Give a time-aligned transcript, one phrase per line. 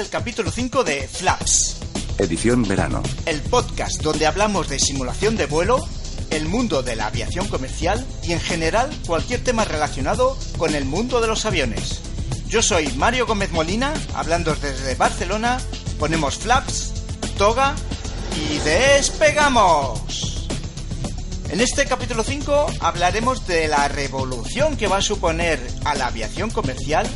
[0.00, 1.76] El capítulo 5 de Flaps,
[2.16, 3.02] Edición verano.
[3.26, 5.86] el podcast donde hablamos de simulación de vuelo,
[6.30, 11.20] el mundo de la aviación comercial y en general cualquier tema relacionado con el mundo
[11.20, 12.00] de los aviones.
[12.48, 15.60] Yo soy Mario Gómez Molina, hablando desde Barcelona,
[15.98, 16.94] ponemos flaps,
[17.36, 17.74] toga
[18.34, 20.48] y despegamos.
[21.50, 26.48] En este capítulo 5 hablaremos de la revolución que va a suponer a la aviación
[26.50, 27.06] comercial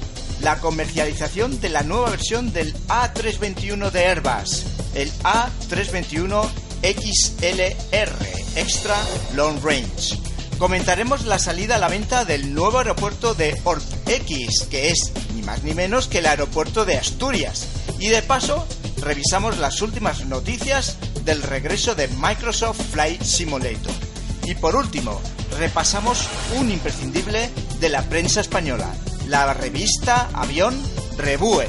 [0.45, 4.65] la comercialización de la nueva versión del A321 de Airbus,
[4.95, 6.47] el A321
[6.83, 8.13] XLR,
[8.55, 8.95] Extra
[9.35, 10.19] Long Range.
[10.59, 13.59] Comentaremos la salida a la venta del nuevo aeropuerto de
[14.07, 17.67] X, que es ni más ni menos que el aeropuerto de Asturias.
[17.99, 18.67] Y de paso,
[18.99, 23.95] revisamos las últimas noticias del regreso de Microsoft Flight Simulator.
[24.43, 25.23] Y por último,
[25.59, 27.49] repasamos un imprescindible
[27.81, 28.95] de la prensa española,
[29.27, 30.75] la revista Avión
[31.17, 31.67] Rebue.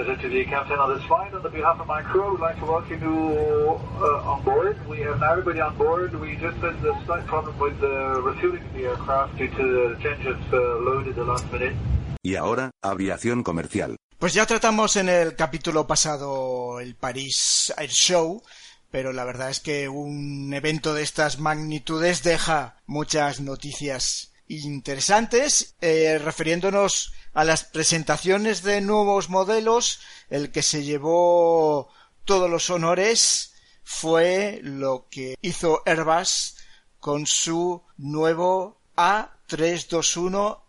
[0.00, 0.08] Bonfils.
[0.08, 1.34] I have the pleasure to be captain of this flight.
[1.34, 4.76] On the behalf of my crew, I would like to welcome you uh, on board.
[4.88, 6.14] We have now everybody on board.
[6.20, 10.02] We just had a slight problem with the refueling of the aircraft due to the
[10.02, 11.74] changes uh, loaded the last minute.
[12.22, 13.96] Y ahora, aviación comercial.
[14.18, 18.42] Pues ya tratamos en el capítulo pasado el París Air Show,
[18.90, 26.18] pero la verdad es que un evento de estas magnitudes deja muchas noticias interesantes, eh,
[26.22, 31.88] refiriéndonos a las presentaciones de nuevos modelos, el que se llevó
[32.24, 33.52] todos los honores
[33.84, 36.56] fue lo que hizo Airbus
[36.98, 40.60] con su nuevo A321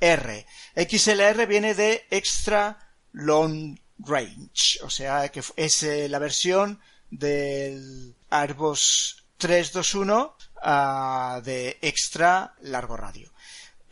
[0.00, 0.46] XLR.
[0.76, 2.78] XLR viene de Extra
[3.12, 6.80] Long Range, o sea que es eh, la versión
[7.10, 13.33] del Airbus 321 ah, de extra largo radio.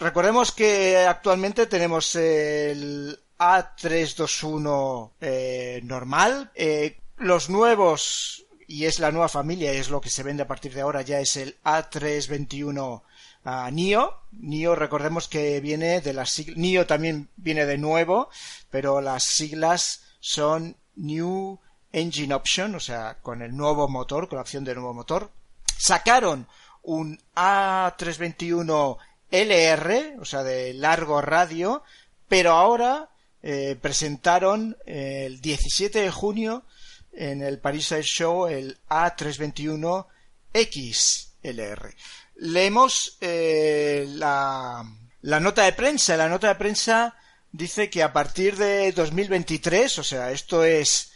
[0.03, 9.29] Recordemos que actualmente tenemos el A321 eh, normal, eh, los nuevos y es la nueva
[9.29, 13.03] familia, es lo que se vende a partir de ahora, ya es el A321
[13.45, 14.19] ah, NIO.
[14.33, 18.29] NIO, recordemos que viene de las siglas, NIO también viene de nuevo,
[18.71, 21.61] pero las siglas son New
[21.93, 25.31] Engine Option, o sea, con el nuevo motor, con la opción de nuevo motor.
[25.79, 26.49] Sacaron
[26.83, 28.99] un A321
[29.33, 31.83] LR, o sea, de largo radio,
[32.29, 33.11] pero ahora
[33.43, 36.65] eh, presentaron el 17 de junio
[37.13, 40.07] en el Paris Air Show el A321
[40.55, 41.95] XLR.
[42.37, 44.85] Leemos eh, la,
[45.23, 46.17] la nota de prensa.
[46.17, 47.17] La nota de prensa
[47.51, 51.13] dice que a partir de 2023, o sea, esto es,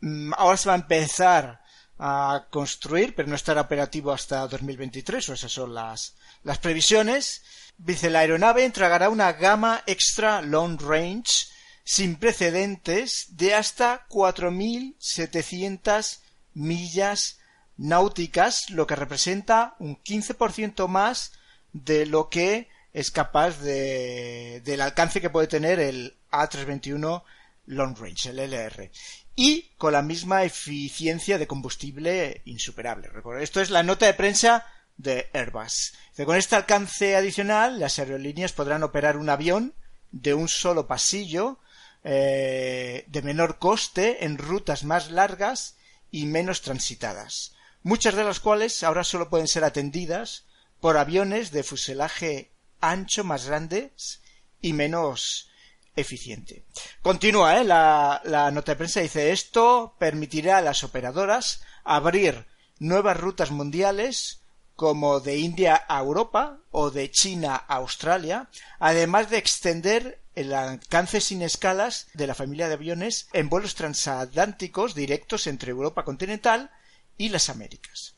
[0.00, 1.60] mm, ahora se va a empezar
[1.98, 6.14] a construir, pero no estará operativo hasta 2023, o esas son las,
[6.46, 7.42] las previsiones.
[7.76, 11.48] Dice, la aeronave entregará una gama extra long range
[11.84, 16.20] sin precedentes de hasta 4.700
[16.54, 17.38] millas
[17.76, 21.32] náuticas, lo que representa un 15% más
[21.72, 27.24] de lo que es capaz de, del alcance que puede tener el A321
[27.66, 28.92] Long Range, el LR.
[29.34, 33.10] Y con la misma eficiencia de combustible insuperable.
[33.40, 34.64] Esto es la nota de prensa
[34.96, 35.94] de Airbus.
[36.24, 39.74] Con este alcance adicional, las aerolíneas podrán operar un avión
[40.10, 41.58] de un solo pasillo
[42.04, 45.76] eh, de menor coste en rutas más largas
[46.10, 50.44] y menos transitadas, muchas de las cuales ahora solo pueden ser atendidas
[50.80, 54.22] por aviones de fuselaje ancho más grandes
[54.62, 55.50] y menos
[55.96, 56.64] eficiente.
[57.02, 57.64] Continúa ¿eh?
[57.64, 62.46] la, la nota de prensa, dice esto permitirá a las operadoras abrir
[62.78, 64.42] nuevas rutas mundiales
[64.76, 71.22] como de India a Europa o de China a Australia, además de extender el alcance
[71.22, 76.70] sin escalas de la familia de aviones en vuelos transatlánticos directos entre Europa continental
[77.16, 78.16] y las Américas.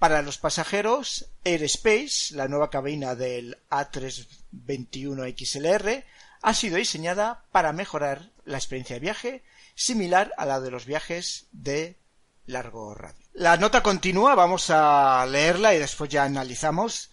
[0.00, 6.02] Para los pasajeros, Airspace, la nueva cabina del A321XLR,
[6.42, 11.48] ha sido diseñada para mejorar la experiencia de viaje, similar a la de los viajes
[11.52, 11.98] de
[12.46, 13.19] largo radio.
[13.32, 17.10] La nota continúa, vamos a leerla y después ya analizamos.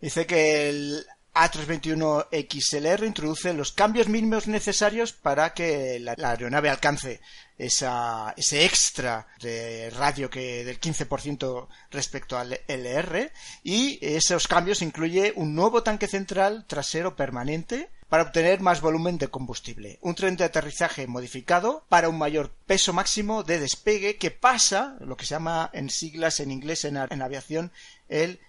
[0.00, 7.20] Dice que el A321XLR introduce los cambios mínimos necesarios para que la, aeronave alcance
[7.56, 13.30] esa, ese extra de radio que del 15% respecto al LR
[13.62, 19.28] y esos cambios incluye un nuevo tanque central trasero permanente para obtener más volumen de
[19.28, 24.96] combustible, un tren de aterrizaje modificado para un mayor peso máximo de despegue que pasa,
[24.98, 27.70] lo que se llama en siglas en inglés en, aviación,
[28.08, 28.40] el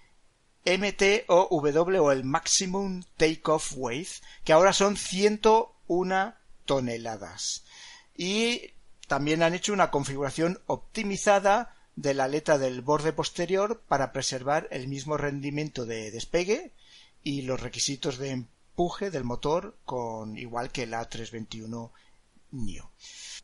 [0.66, 4.08] MTOW o el Maximum Takeoff Weight,
[4.42, 7.64] que ahora son 101 toneladas.
[8.16, 8.72] Y
[9.06, 14.88] también han hecho una configuración optimizada de la aleta del borde posterior para preservar el
[14.88, 16.72] mismo rendimiento de despegue
[17.22, 21.90] y los requisitos de empuje del motor con igual que el A321
[22.52, 22.90] NIO.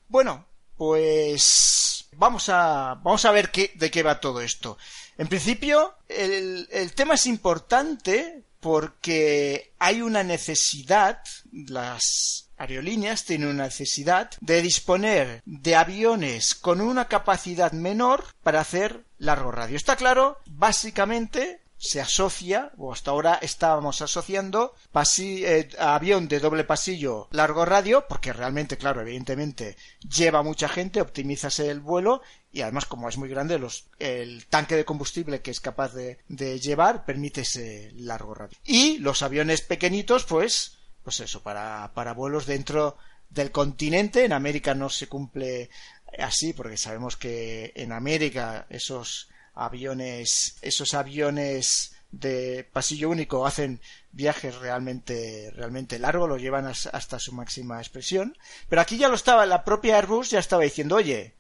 [0.09, 0.47] Bueno,
[0.77, 4.79] pues vamos a vamos a ver qué, de qué va todo esto.
[5.19, 11.21] En principio, el, el tema es importante porque hay una necesidad,
[11.53, 19.05] las aerolíneas tienen una necesidad de disponer de aviones con una capacidad menor para hacer
[19.19, 19.77] largo radio.
[19.77, 24.75] Está claro, básicamente se asocia, o hasta ahora estábamos asociando,
[25.19, 31.71] eh, avión de doble pasillo largo radio, porque realmente, claro, evidentemente lleva mucha gente, optimízase
[31.71, 32.21] el vuelo
[32.51, 36.19] y además como es muy grande los, el tanque de combustible que es capaz de,
[36.29, 38.59] de llevar permite ese largo radio.
[38.65, 42.97] Y los aviones pequeñitos, pues, pues eso, para, para vuelos dentro
[43.31, 45.71] del continente, en América no se cumple
[46.19, 53.81] así, porque sabemos que en América esos aviones, esos aviones de pasillo único hacen
[54.13, 58.37] viajes realmente, realmente largos, los llevan hasta su máxima expresión.
[58.69, 61.35] Pero aquí ya lo estaba, la propia Airbus ya estaba diciendo, oye,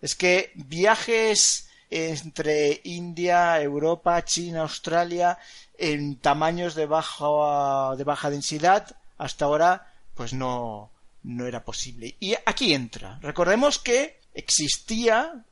[0.00, 5.38] es que viajes entre India, Europa, China, Australia,
[5.76, 10.90] en tamaños de baja, de baja densidad, hasta ahora, pues no,
[11.22, 12.16] no era posible.
[12.20, 13.18] Y aquí entra.
[13.20, 15.44] Recordemos que existía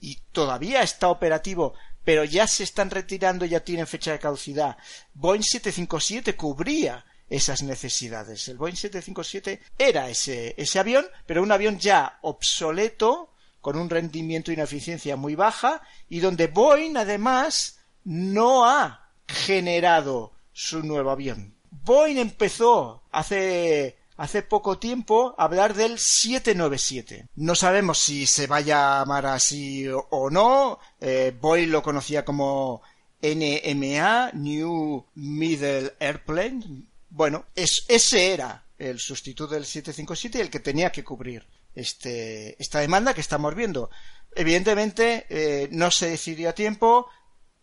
[0.00, 1.74] y todavía está operativo,
[2.04, 4.76] pero ya se están retirando, ya tienen fecha de caducidad.
[5.14, 8.46] Boeing 757 cubría esas necesidades.
[8.48, 14.50] El Boeing 757 era ese, ese avión, pero un avión ya obsoleto, con un rendimiento
[14.50, 21.56] y una eficiencia muy baja, y donde Boeing además no ha generado su nuevo avión.
[21.70, 27.28] Boeing empezó hace hace poco tiempo hablar del 797.
[27.36, 30.78] No sabemos si se va a llamar así o no.
[31.00, 32.82] Eh, Boyle lo conocía como
[33.22, 36.84] NMA, New Middle Airplane.
[37.10, 42.80] Bueno, ese era el sustituto del 757 y el que tenía que cubrir este, esta
[42.80, 43.90] demanda que estamos viendo.
[44.34, 47.08] Evidentemente, eh, no se decidió a tiempo,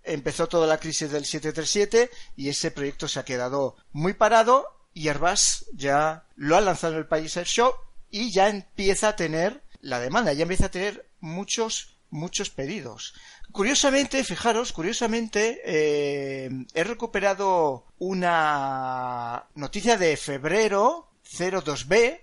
[0.04, 5.08] empezó toda la crisis del 737 y ese proyecto se ha quedado muy parado y
[5.08, 7.74] Airbus ya lo ha lanzado en el país el show
[8.10, 13.14] y ya empieza a tener la demanda, ya empieza a tener muchos, muchos pedidos.
[13.52, 22.22] Curiosamente, fijaros, curiosamente, eh, he recuperado una noticia de febrero 02B,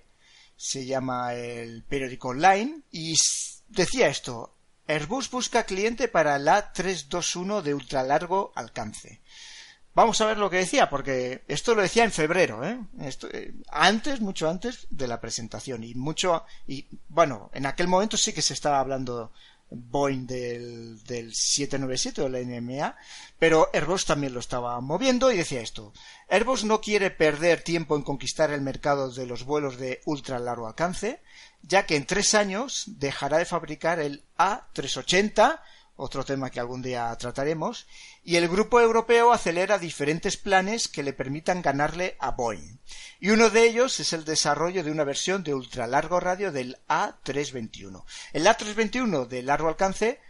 [0.56, 3.14] se llama el periódico online, y
[3.68, 4.54] decía esto,
[4.86, 9.20] Airbus busca cliente para la 321 de ultralargo alcance.
[9.92, 12.78] Vamos a ver lo que decía, porque esto lo decía en febrero, ¿eh?
[13.00, 13.54] ¿eh?
[13.70, 18.40] antes, mucho antes de la presentación y mucho y bueno, en aquel momento sí que
[18.40, 19.32] se estaba hablando
[19.70, 22.96] Boeing del, del 797 o la NMA,
[23.38, 25.92] pero Airbus también lo estaba moviendo y decía esto.
[26.28, 30.66] Airbus no quiere perder tiempo en conquistar el mercado de los vuelos de ultra largo
[30.66, 31.20] alcance,
[31.62, 35.60] ya que en tres años dejará de fabricar el A380
[36.00, 37.86] otro tema que algún día trataremos,
[38.24, 42.78] y el grupo europeo acelera diferentes planes que le permitan ganarle a Boeing.
[43.20, 48.04] Y uno de ellos es el desarrollo de una versión de ultralargo radio del A321.
[48.32, 50.20] El A321 de largo alcance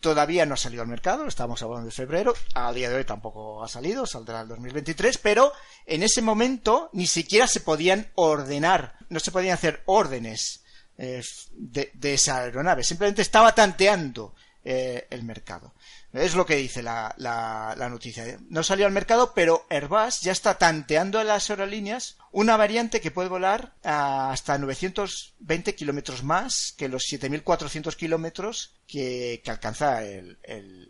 [0.00, 3.62] todavía no ha salido al mercado, estamos hablando de febrero, a día de hoy tampoco
[3.62, 5.52] ha salido, saldrá el 2023, pero
[5.86, 10.64] en ese momento ni siquiera se podían ordenar, no se podían hacer órdenes
[10.96, 11.22] eh,
[11.52, 15.72] de, esa aeronave, simplemente estaba tanteando eh, el mercado.
[16.12, 18.38] Es lo que dice la, la, noticia.
[18.48, 23.10] No salió al mercado, pero Airbus ya está tanteando a las aerolíneas una variante que
[23.10, 30.38] puede volar hasta 920 kilómetros más que los 7.400 kilómetros que, alcanza el,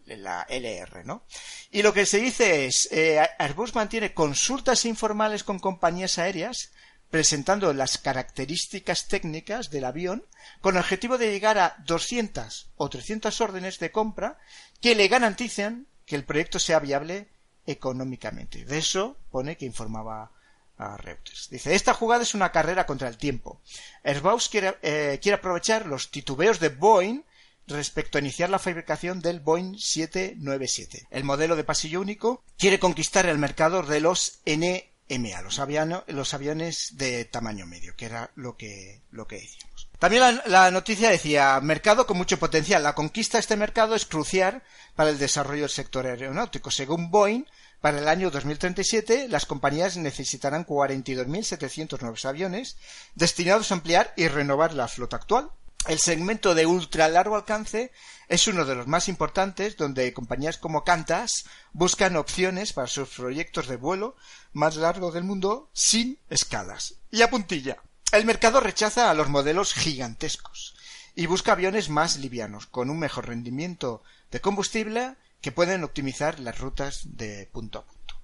[0.06, 1.24] la LR, ¿no?
[1.70, 6.72] Y lo que se dice es, eh, Airbus mantiene consultas informales con compañías aéreas
[7.10, 10.24] presentando las características técnicas del avión
[10.60, 14.38] con el objetivo de llegar a 200 o 300 órdenes de compra
[14.80, 17.28] que le garanticen que el proyecto sea viable
[17.66, 18.64] económicamente.
[18.64, 20.30] De eso pone que informaba
[20.78, 21.50] a Reuters.
[21.50, 23.60] Dice, esta jugada es una carrera contra el tiempo.
[24.02, 27.22] Airbus quiere, eh, aprovechar los titubeos de Boeing
[27.66, 31.06] respecto a iniciar la fabricación del Boeing 797.
[31.10, 35.60] El modelo de pasillo único quiere conquistar el mercado de los N MA, los,
[36.06, 39.88] los aviones de tamaño medio, que era lo que, lo que decíamos.
[39.98, 42.82] También la, noticia decía, mercado con mucho potencial.
[42.82, 44.62] La conquista de este mercado es crucial
[44.94, 46.70] para el desarrollo del sector aeronáutico.
[46.70, 47.44] Según Boeing,
[47.80, 52.78] para el año 2037, las compañías necesitarán 42.700 nuevos aviones
[53.14, 55.50] destinados a ampliar y renovar la flota actual.
[55.86, 57.90] El segmento de ultra largo alcance
[58.28, 63.66] es uno de los más importantes donde compañías como Qantas buscan opciones para sus proyectos
[63.66, 64.14] de vuelo
[64.52, 66.96] más largo del mundo sin escalas.
[67.10, 67.78] Y a puntilla.
[68.12, 70.74] El mercado rechaza a los modelos gigantescos
[71.14, 76.58] y busca aviones más livianos, con un mejor rendimiento de combustible que pueden optimizar las
[76.58, 78.20] rutas de punto a punto.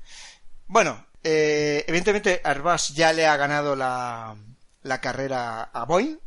[0.66, 4.36] Bueno, eh, evidentemente Airbus ya le ha ganado la,
[4.82, 6.18] la carrera a Boeing,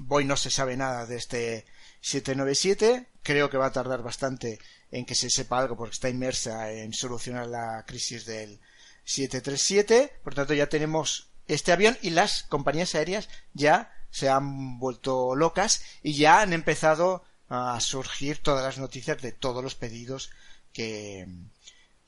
[0.00, 1.66] Boeing no se sabe nada de este
[2.00, 3.06] 797.
[3.22, 4.58] Creo que va a tardar bastante
[4.90, 8.60] en que se sepa algo porque está inmersa en solucionar la crisis del
[9.04, 10.20] 737.
[10.24, 15.82] Por tanto, ya tenemos este avión y las compañías aéreas ya se han vuelto locas
[16.02, 20.30] y ya han empezado a surgir todas las noticias de todos los pedidos
[20.72, 21.26] que,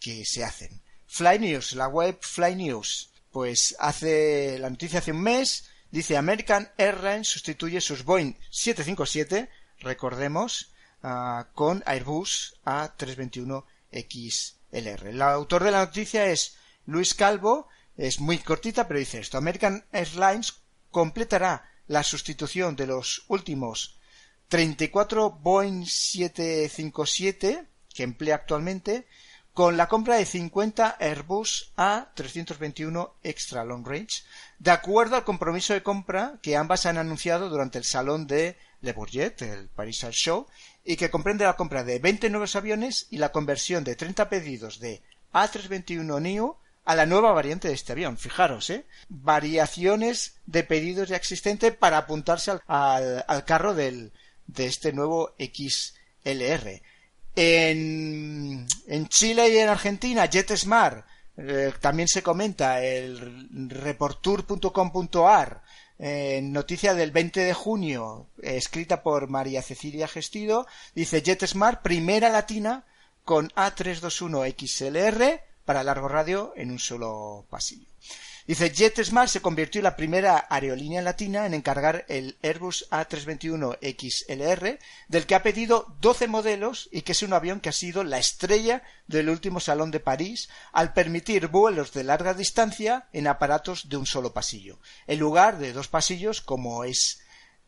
[0.01, 0.81] que se hacen.
[1.07, 6.73] Fly News, la web Fly News, pues hace la noticia hace un mes Dice American
[6.79, 10.73] Airlines sustituye sus Boeing 757, recordemos,
[11.03, 15.09] ah, con Airbus A321XLR.
[15.09, 16.57] El autor de la noticia es
[16.87, 17.69] Luis Calvo,
[17.99, 19.37] es muy cortita, pero dice esto.
[19.37, 23.99] American Airlines completará la sustitución de los últimos
[24.49, 29.07] 34 Boeing 757 que emplea actualmente
[29.55, 34.23] con la compra de 50 Airbus A321 Extra Long Range,
[34.59, 38.93] de acuerdo al compromiso de compra que ambas han anunciado durante el salón de Le
[38.93, 40.47] Bourget, el Paris Air Show,
[40.85, 44.81] y que comprende la compra de 20 nuevos aviones y la conversión de 30 pedidos
[44.81, 48.17] de A321 Neo a la nueva variante de este avión.
[48.17, 48.87] Fijaros, ¿eh?
[49.09, 54.13] Variaciones de pedidos ya existentes para apuntarse al, al carro del,
[54.47, 56.83] de este nuevo XLR.
[57.35, 58.67] En,
[59.09, 65.63] Chile y en Argentina, JetSmart, eh, también se comenta el reportur.com.ar,
[65.99, 72.85] eh, noticia del 20 de junio, escrita por María Cecilia Gestido, dice JetSmart, primera latina
[73.25, 77.87] con A321XLR para largo radio en un solo pasillo.
[78.47, 84.79] Dice, JetSmart se convirtió en la primera aerolínea latina en encargar el Airbus A321 XLR,
[85.07, 88.19] del que ha pedido 12 modelos y que es un avión que ha sido la
[88.19, 93.97] estrella del último Salón de París al permitir vuelos de larga distancia en aparatos de
[93.97, 97.21] un solo pasillo, en lugar de dos pasillos como es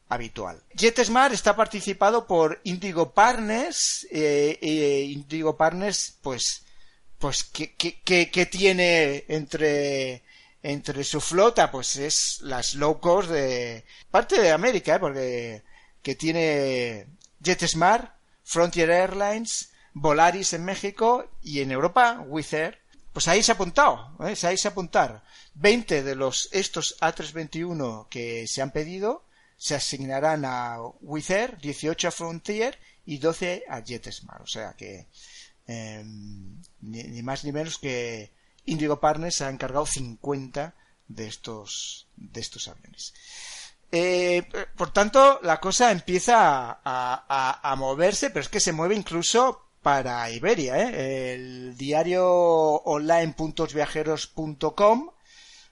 [0.08, 0.60] habitual.
[0.74, 6.64] JetSmart está participado por Indigo Partners, eh, eh, Indigo Partners, pues,
[7.18, 10.23] pues, ¿qué, qué tiene entre
[10.64, 14.98] entre su flota, pues es las low cost de parte de América, ¿eh?
[14.98, 15.62] porque
[16.02, 17.06] que tiene
[17.42, 22.78] JetSmart, Frontier Airlines, Volaris en México y en Europa Wizz Air.
[23.12, 24.34] Pues ahí se ha apuntado, ¿eh?
[24.34, 25.22] se ha apuntar.
[25.52, 29.26] 20 de los estos A321 que se han pedido
[29.58, 34.40] se asignarán a Wizz Air, 18 a Frontier y 12 a JetSmart.
[34.40, 35.08] O sea que
[35.66, 38.32] em, ni más ni menos que
[38.66, 40.74] Indigo Partners ha encargado 50
[41.08, 43.14] de estos, de estos aviones.
[43.92, 44.42] Eh,
[44.76, 50.78] por tanto, la cosa empieza a, moverse, pero es que se mueve incluso para Iberia.
[50.78, 51.34] ¿eh?
[51.34, 55.10] El diario online puntoviajeros.com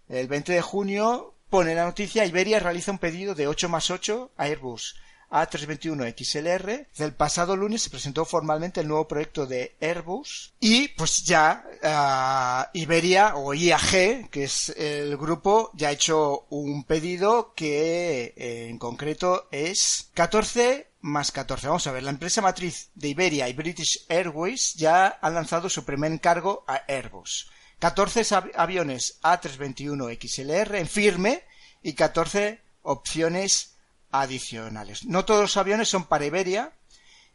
[0.08, 4.32] el 20 de junio pone la noticia Iberia realiza un pedido de 8 más 8
[4.36, 4.96] a Airbus
[5.32, 6.86] A321 XLR.
[7.02, 12.70] El pasado lunes se presentó formalmente el nuevo proyecto de Airbus y pues ya ah,
[12.74, 18.78] Iberia o IAG, que es el grupo, ya ha hecho un pedido que eh, en
[18.78, 21.66] concreto es 14 más 14.
[21.66, 25.84] Vamos a ver, la empresa matriz de Iberia y British Airways ya han lanzado su
[25.84, 27.50] primer encargo a Airbus.
[27.80, 31.42] 14 av- aviones A321 XLR en firme
[31.82, 33.71] y 14 opciones
[34.12, 35.04] adicionales.
[35.04, 36.72] No todos los aviones son para Iberia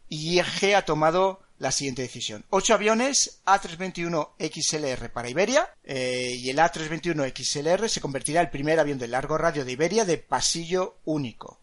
[0.08, 2.46] y IAG ha tomado la siguiente decisión.
[2.50, 8.52] 8 aviones A321 XLR para Iberia eh, y el A321 XLR se convertirá en el
[8.52, 11.60] primer avión de largo radio de Iberia de pasillo único.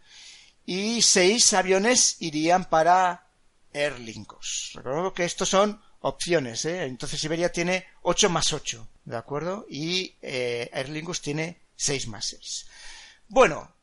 [0.66, 3.28] Y 6 aviones irían para
[3.72, 4.72] Aer Lingus.
[4.74, 6.84] Recuerdo que estos son opciones, ¿eh?
[6.84, 9.66] Entonces Iberia tiene 8 más 8, ¿de acuerdo?
[9.68, 10.70] Y eh,
[11.22, 12.66] tiene 6 más 6.
[13.28, 13.73] Bueno,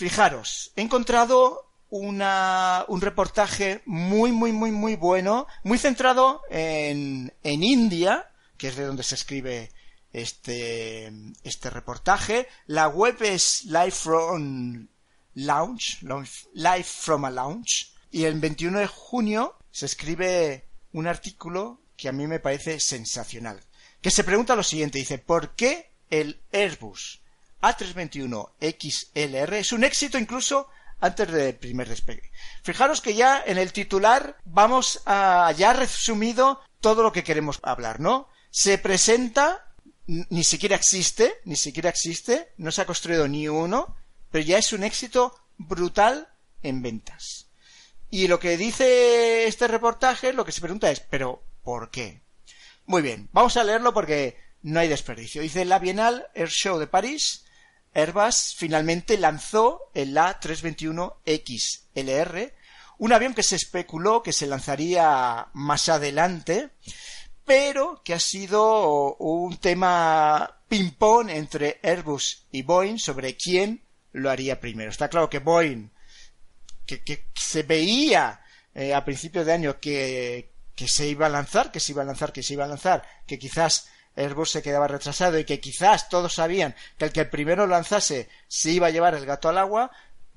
[0.00, 8.30] fijaros, he encontrado un reportaje muy, muy, muy, muy bueno, muy centrado en, en India,
[8.56, 9.70] que es de donde se escribe
[10.12, 11.12] este,
[11.44, 12.46] este reportaje.
[12.66, 14.88] La web es Live from
[15.34, 15.98] Lounge-
[16.54, 22.12] Live from a Lounge, y el 21 de junio se escribe un artículo que a
[22.12, 23.60] mí me parece sensacional,
[24.00, 27.19] que se pregunta lo siguiente, dice, ¿por qué el Airbus
[27.62, 30.68] A321 XLR es un éxito incluso
[31.00, 32.30] antes del primer despegue?
[32.62, 38.00] Fijaros que ya en el titular vamos a ya resumido todo lo que queremos hablar,
[38.00, 38.28] ¿no?
[38.50, 39.66] Se presenta,
[40.06, 43.96] ni siquiera existe, ni siquiera existe, no se ha construido ni uno,
[44.30, 46.28] pero ya es un éxito brutal
[46.62, 47.46] en ventas.
[48.10, 52.20] Y lo que dice este reportaje, lo que se pregunta es, ¿pero por qué?
[52.86, 55.42] Muy bien, vamos a leerlo porque no hay desperdicio.
[55.42, 57.44] Dice la Bienal Air Show de París,
[57.94, 62.52] Airbus finalmente lanzó el A321XLR,
[62.98, 66.70] un avión que se especuló que se lanzaría más adelante,
[67.44, 74.60] pero que ha sido un tema ping-pong entre Airbus y Boeing sobre quién lo haría
[74.60, 74.90] primero.
[74.90, 75.90] Está claro que Boeing,
[76.86, 78.40] que, se veía
[78.74, 82.06] eh, a principios de año que, que se iba a lanzar, que se iba a
[82.06, 86.08] lanzar, que se iba a lanzar, que quizás Airbus se quedaba retrasado y que quizás
[86.08, 89.58] todos sabían que el que el primero lanzase se iba a llevar el gato al
[89.58, 89.90] agua,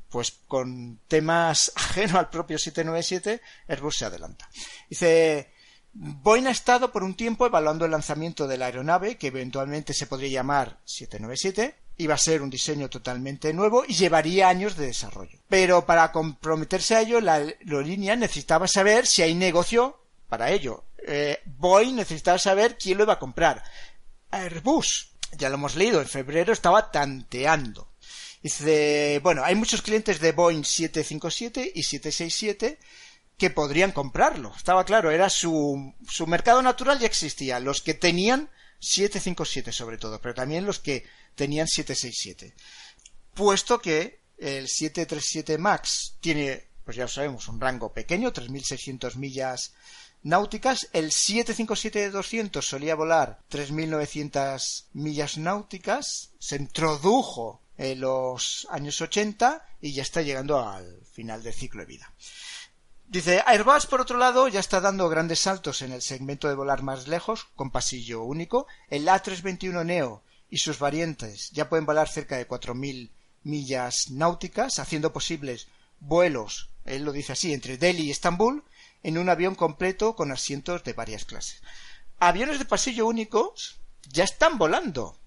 [0.09, 4.49] pues con temas ajeno al propio 797, Airbus se adelanta.
[4.89, 5.51] Dice,
[5.93, 10.07] Boeing ha estado por un tiempo evaluando el lanzamiento de la aeronave, que eventualmente se
[10.07, 15.39] podría llamar 797, iba a ser un diseño totalmente nuevo y llevaría años de desarrollo.
[15.47, 20.83] Pero para comprometerse a ello, la aerolínea necesitaba saber si hay negocio para ello.
[21.05, 23.63] Eh, Boeing necesitaba saber quién lo iba a comprar.
[24.31, 27.91] Airbus, ya lo hemos leído, en febrero estaba tanteando.
[28.41, 32.79] Dice, bueno, hay muchos clientes de Boeing 757 y 767
[33.37, 34.53] que podrían comprarlo.
[34.55, 37.59] Estaba claro, era su, su mercado natural ya existía.
[37.59, 42.53] Los que tenían 757 sobre todo, pero también los que tenían 767.
[43.33, 49.73] Puesto que el 737 MAX tiene, pues ya lo sabemos, un rango pequeño, 3.600 millas
[50.23, 50.89] náuticas.
[50.93, 56.31] El 757-200 solía volar 3.900 millas náuticas.
[56.39, 61.87] Se introdujo en los años 80 y ya está llegando al final del ciclo de
[61.87, 62.13] vida.
[63.07, 66.81] Dice, Airbus, por otro lado, ya está dando grandes saltos en el segmento de volar
[66.81, 68.65] más lejos, con pasillo único.
[68.89, 73.11] El A321 Neo y sus variantes ya pueden volar cerca de 4.000
[73.43, 75.67] millas náuticas, haciendo posibles
[75.99, 78.63] vuelos, él lo dice así, entre Delhi y Estambul,
[79.03, 81.61] en un avión completo con asientos de varias clases.
[82.19, 85.17] Aviones de pasillo únicos ya están volando.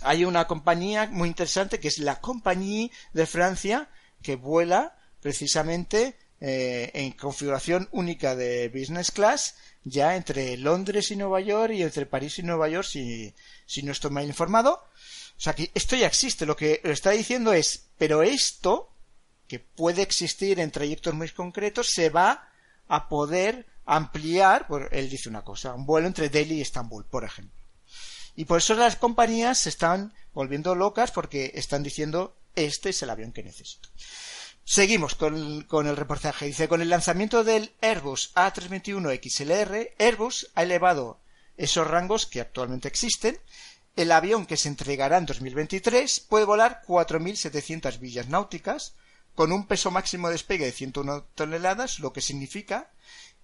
[0.00, 3.88] Hay una compañía muy interesante que es la Compagnie de Francia
[4.22, 9.54] que vuela precisamente eh, en configuración única de business class
[9.84, 13.34] ya entre Londres y Nueva York y entre París y Nueva York si,
[13.66, 14.84] si no estoy mal informado.
[15.36, 16.46] O sea que esto ya existe.
[16.46, 18.92] Lo que está diciendo es, pero esto,
[19.48, 22.48] que puede existir en trayectos muy concretos, se va
[22.92, 27.24] a poder ampliar, por, él dice una cosa, un vuelo entre Delhi y Estambul, por
[27.24, 27.58] ejemplo.
[28.36, 33.08] Y por eso las compañías se están volviendo locas porque están diciendo, este es el
[33.08, 33.88] avión que necesito.
[34.64, 36.44] Seguimos con, con, el reportaje.
[36.44, 41.18] Dice, con el lanzamiento del Airbus A321 XLR, Airbus ha elevado
[41.56, 43.38] esos rangos que actualmente existen
[43.96, 48.94] el avión que se entregará en 2023 puede volar 4.700 villas náuticas
[49.34, 52.90] con un peso máximo de despegue de 101 toneladas, lo que significa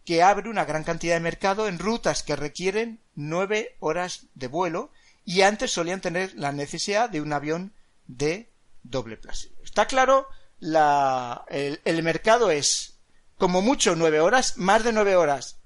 [0.04, 4.90] que abre una gran cantidad de mercado en rutas que requieren 9 horas de vuelo
[5.24, 7.72] y antes solían tener la necesidad de un avión
[8.06, 8.48] de
[8.82, 9.56] doble plasillo.
[9.62, 10.26] Está claro,
[10.60, 12.94] la, el, el mercado es
[13.36, 15.58] como mucho 9 horas, más de 9 horas.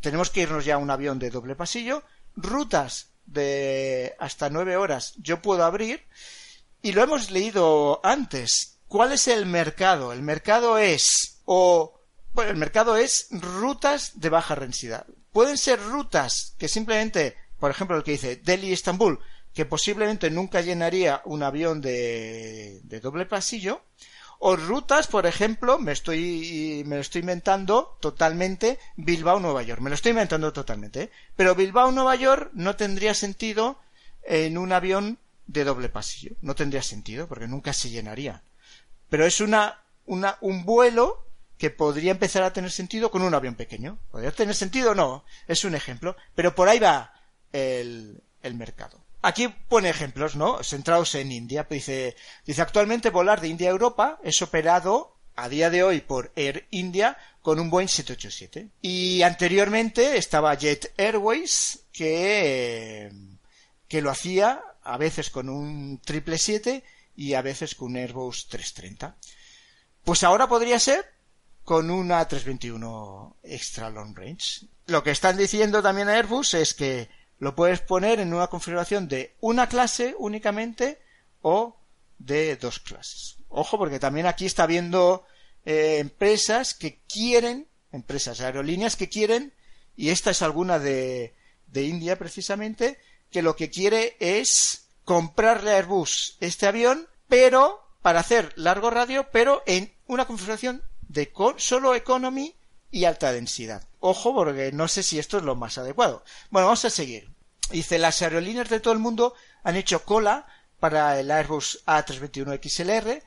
[0.00, 2.04] Tenemos que irnos ya a un avión de doble pasillo,
[2.36, 6.04] rutas de hasta 9 horas yo puedo abrir
[6.82, 8.78] y lo hemos leído antes.
[8.90, 10.12] ¿Cuál es el mercado?
[10.12, 11.94] El mercado es o
[12.32, 15.06] bueno, el mercado es rutas de baja densidad.
[15.30, 19.20] Pueden ser rutas que simplemente, por ejemplo, el que dice Delhi-Estambul,
[19.54, 23.80] que posiblemente nunca llenaría un avión de, de doble pasillo,
[24.40, 29.82] o rutas, por ejemplo, me estoy, me lo estoy inventando totalmente, Bilbao-Nueva York.
[29.82, 31.02] Me lo estoy inventando totalmente.
[31.02, 31.10] ¿eh?
[31.36, 33.78] Pero Bilbao-Nueva York no tendría sentido
[34.24, 36.34] en un avión de doble pasillo.
[36.42, 38.42] No tendría sentido, porque nunca se llenaría
[39.10, 41.26] pero es una, una, un vuelo
[41.58, 43.98] que podría empezar a tener sentido con un avión pequeño.
[44.10, 44.94] ¿Podría tener sentido?
[44.94, 47.12] No, es un ejemplo, pero por ahí va
[47.52, 48.98] el, el mercado.
[49.22, 50.62] Aquí pone ejemplos, ¿no?
[50.64, 51.66] Centrados en India.
[51.68, 56.32] Dice, dice, actualmente volar de India a Europa es operado a día de hoy por
[56.36, 58.68] Air India con un Boeing 787.
[58.80, 63.12] Y anteriormente estaba Jet Airways que,
[63.88, 66.82] que lo hacía a veces con un 777
[67.20, 69.14] y a veces con un Airbus 330.
[70.04, 71.04] Pues ahora podría ser
[71.64, 74.66] con una 321 extra long range.
[74.86, 79.06] Lo que están diciendo también a Airbus es que lo puedes poner en una configuración
[79.06, 80.98] de una clase únicamente
[81.42, 81.76] o
[82.18, 83.36] de dos clases.
[83.50, 85.26] Ojo, porque también aquí está viendo
[85.66, 89.52] eh, empresas que quieren, empresas aerolíneas que quieren,
[89.94, 91.34] y esta es alguna de,
[91.66, 92.98] de India precisamente,
[93.30, 99.28] que lo que quiere es comprarle a Airbus este avión pero para hacer largo radio,
[99.32, 102.54] pero en una configuración de solo economy
[102.90, 103.86] y alta densidad.
[104.00, 106.24] Ojo, porque no sé si esto es lo más adecuado.
[106.50, 107.30] Bueno, vamos a seguir.
[107.70, 110.46] Dice, las aerolíneas de todo el mundo han hecho cola
[110.80, 113.22] para el Airbus A321XLR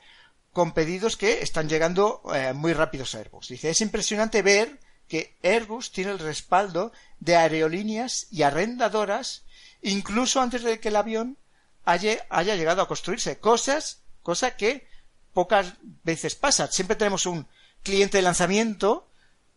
[0.52, 3.48] con pedidos que están llegando eh, muy rápidos a Airbus.
[3.48, 9.44] Dice, es impresionante ver que Airbus tiene el respaldo de aerolíneas y arrendadoras
[9.82, 11.38] incluso antes de que el avión
[11.84, 13.38] haya, llegado a construirse.
[13.38, 14.86] Cosas, cosa que
[15.32, 16.70] pocas veces pasa.
[16.70, 17.46] Siempre tenemos un
[17.82, 19.08] cliente de lanzamiento,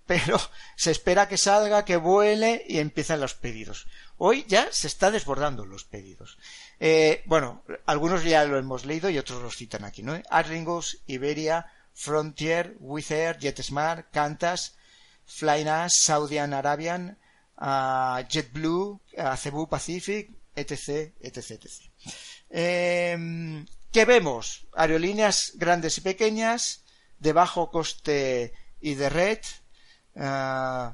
[0.06, 0.40] pero
[0.76, 3.88] se espera que salga, que vuele y empiezan los pedidos.
[4.18, 6.38] Hoy ya se está desbordando los pedidos.
[6.80, 10.20] Eh, bueno, algunos ya lo hemos leído y otros los citan aquí, ¿no?
[10.30, 14.76] Arlingus, Iberia, Frontier, Wizz Air, JetSmart, Qantas,
[15.26, 17.18] Flynas, Saudian Arabian,
[17.58, 21.87] uh, JetBlue, uh, Cebu Pacific, etc, etc.
[22.50, 24.68] Eh, ¿Qué vemos?
[24.74, 26.84] Aerolíneas grandes y pequeñas,
[27.20, 29.40] de bajo coste y de red,
[30.16, 30.92] uh,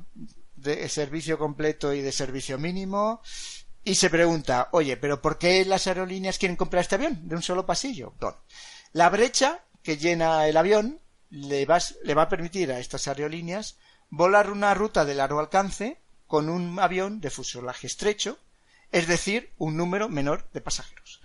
[0.55, 3.21] de servicio completo y de servicio mínimo.
[3.83, 7.41] Y se pregunta, oye, ¿pero por qué las aerolíneas quieren comprar este avión de un
[7.41, 8.13] solo pasillo?
[8.93, 11.67] La brecha que llena el avión le
[12.03, 13.77] le va a permitir a estas aerolíneas
[14.09, 18.37] volar una ruta de largo alcance con un avión de fuselaje estrecho
[18.93, 21.19] es decir, un número menor de pasajeros.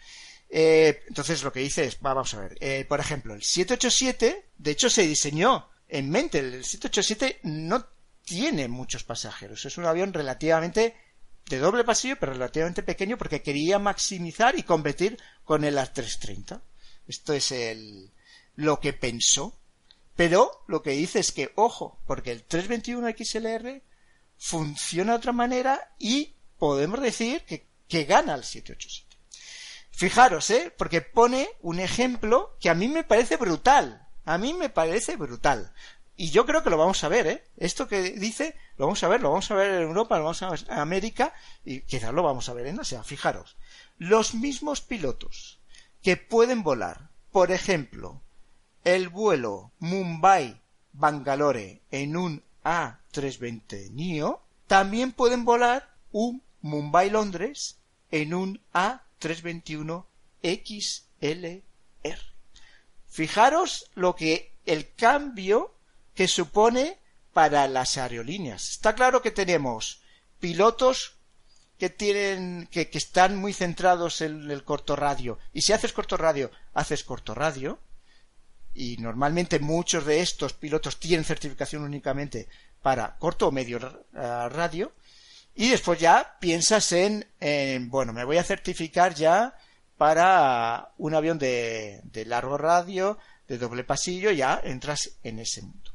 [0.48, 4.70] Eh, entonces lo que dice es, vamos a ver, eh, por ejemplo, el 787, de
[4.70, 7.86] hecho se diseñó en mente, el 787 no
[8.24, 10.96] tiene muchos pasajeros, es un avión relativamente
[11.44, 16.62] de doble pasillo, pero relativamente pequeño porque quería maximizar y competir con el A330.
[17.06, 18.10] Esto es el,
[18.56, 19.58] lo que pensó.
[20.16, 23.82] Pero lo que dice es que, ojo, porque el 321 XLR
[24.36, 29.08] funciona de otra manera y podemos decir que, que gana el 787.
[29.90, 30.72] Fijaros, ¿eh?
[30.76, 34.06] Porque pone un ejemplo que a mí me parece brutal.
[34.24, 35.72] A mí me parece brutal.
[36.16, 37.44] Y yo creo que lo vamos a ver, ¿eh?
[37.56, 40.42] Esto que dice, lo vamos a ver, lo vamos a ver en Europa, lo vamos
[40.42, 41.32] a ver en América
[41.64, 43.04] y quizás lo vamos a ver en Asia.
[43.04, 43.56] Fijaros,
[43.98, 45.60] los mismos pilotos
[46.02, 48.22] que pueden volar, por ejemplo,
[48.84, 57.78] el vuelo Mumbai-Bangalore en un A320 NIO, también pueden volar un Mumbai-Londres
[58.10, 60.04] en un A321
[60.42, 61.62] XLR.
[63.06, 65.74] Fijaros lo que el cambio
[66.14, 66.98] que supone
[67.32, 68.70] para las aerolíneas.
[68.70, 70.02] Está claro que tenemos
[70.38, 71.16] pilotos
[71.78, 76.16] que tienen que, que, están muy centrados en el corto radio y si haces corto
[76.16, 77.78] radio haces corto radio
[78.74, 82.48] y normalmente muchos de estos pilotos tienen certificación únicamente
[82.82, 83.78] para corto o medio
[84.12, 84.92] radio
[85.54, 89.56] Y después ya piensas en, en bueno, me voy a certificar ya
[89.96, 95.92] para un avión de, de largo radio, de doble pasillo, ya entras en ese mundo.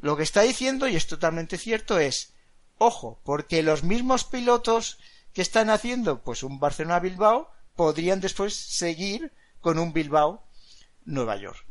[0.00, 2.34] Lo que está diciendo, y es totalmente cierto, es,
[2.78, 4.98] ojo, porque los mismos pilotos
[5.32, 11.64] que están haciendo pues un Barcelona-Bilbao podrían después seguir con un Bilbao-Nueva York.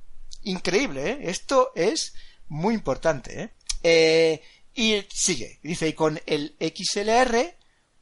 [0.43, 1.17] Increíble, ¿eh?
[1.23, 2.13] Esto es
[2.47, 3.49] muy importante, ¿eh?
[3.83, 4.41] ¿eh?
[4.77, 7.55] Y sigue, dice, y con el XLR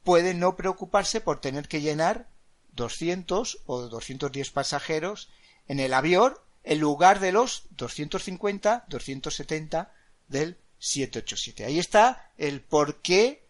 [0.03, 2.27] puede no preocuparse por tener que llenar
[2.73, 5.29] 200 o 210 pasajeros
[5.69, 6.35] en el avión
[6.65, 9.93] en lugar de los 250, 270
[10.27, 11.63] del 787.
[11.63, 13.47] Ahí está el por qué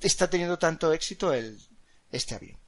[0.00, 1.60] está teniendo tanto éxito el,
[2.10, 2.58] este avión.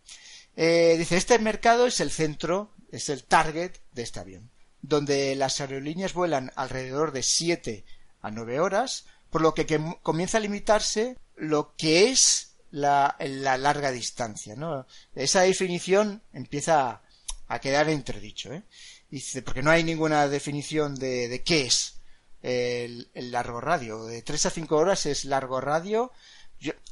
[0.55, 5.61] Eh, dice, este mercado es el centro, es el target de este avión, donde las
[5.61, 7.85] aerolíneas vuelan alrededor de 7
[8.23, 9.67] a 9 horas, por lo que,
[10.03, 14.55] comienza a limitarse lo que es la, la larga distancia.
[14.57, 14.87] ¿no?
[15.15, 17.03] Esa definición empieza
[17.49, 18.53] a, quedar entredicho.
[18.53, 18.63] ¿eh?
[19.11, 22.01] Dice, porque no hay ninguna definición de, qué es
[22.43, 24.05] el, largo radio.
[24.05, 26.13] De 3 a 5 horas es largo radio.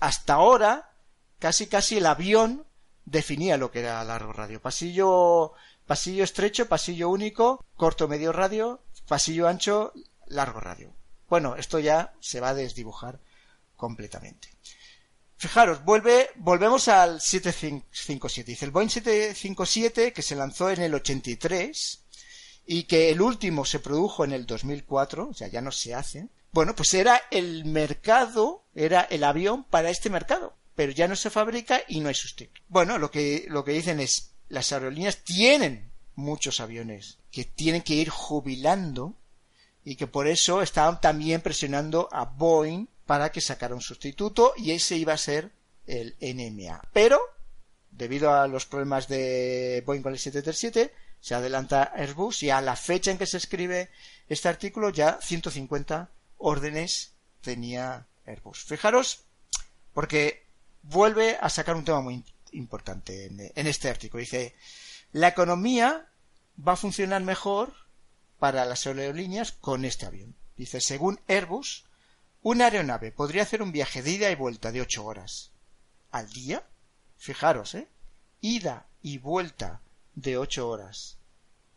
[0.01, 0.91] hasta ahora,
[1.39, 2.67] casi casi el avión
[3.05, 4.61] definía lo que era largo radio.
[4.61, 5.53] Pasillo,
[5.87, 9.93] pasillo estrecho, pasillo único, corto medio radio, pasillo ancho,
[10.27, 10.95] largo radio.
[11.29, 13.21] Bueno, esto ya se va a desdibujar
[13.77, 14.49] completamente.
[15.37, 18.51] Fijaros, volvemos al 757.
[18.51, 22.01] Dice el Boeing 757 que se lanzó en el 83
[22.67, 26.29] y que el último se produjo en el 2004, o sea, ya no se hace.
[26.53, 31.31] Bueno, pues era el mercado, era el avión para este mercado, pero ya no se
[31.31, 32.63] fabrica y no hay sustituto.
[32.69, 37.95] Bueno, lo que, lo que dicen es, las aerolíneas tienen muchos aviones que tienen que
[37.95, 39.15] ir jubilando
[39.85, 44.73] y que por eso estaban también presionando a Boeing para que sacara un sustituto y
[44.73, 45.53] ese iba a ser
[45.87, 46.83] el NMA.
[46.93, 47.21] Pero,
[47.91, 52.77] debido a los problemas de Boeing con el 737, se adelanta Airbus y a la
[52.77, 53.91] fecha en que se escribe
[54.29, 58.65] este artículo ya 150 órdenes tenía Airbus.
[58.65, 59.25] Fijaros,
[59.93, 60.47] porque
[60.83, 64.21] vuelve a sacar un tema muy importante en, este artículo.
[64.21, 64.55] Dice,
[65.13, 66.09] la economía
[66.57, 67.75] va a funcionar mejor
[68.45, 70.37] para las aerolíneas con este avión.
[70.55, 71.87] Dice, según Airbus,
[72.43, 75.51] una aeronave podría hacer un viaje de ida y vuelta de 8 horas
[76.11, 76.63] al día.
[77.17, 77.89] Fijaros, ¿eh?
[78.43, 79.81] Ida y vuelta
[80.15, 81.17] de ocho horas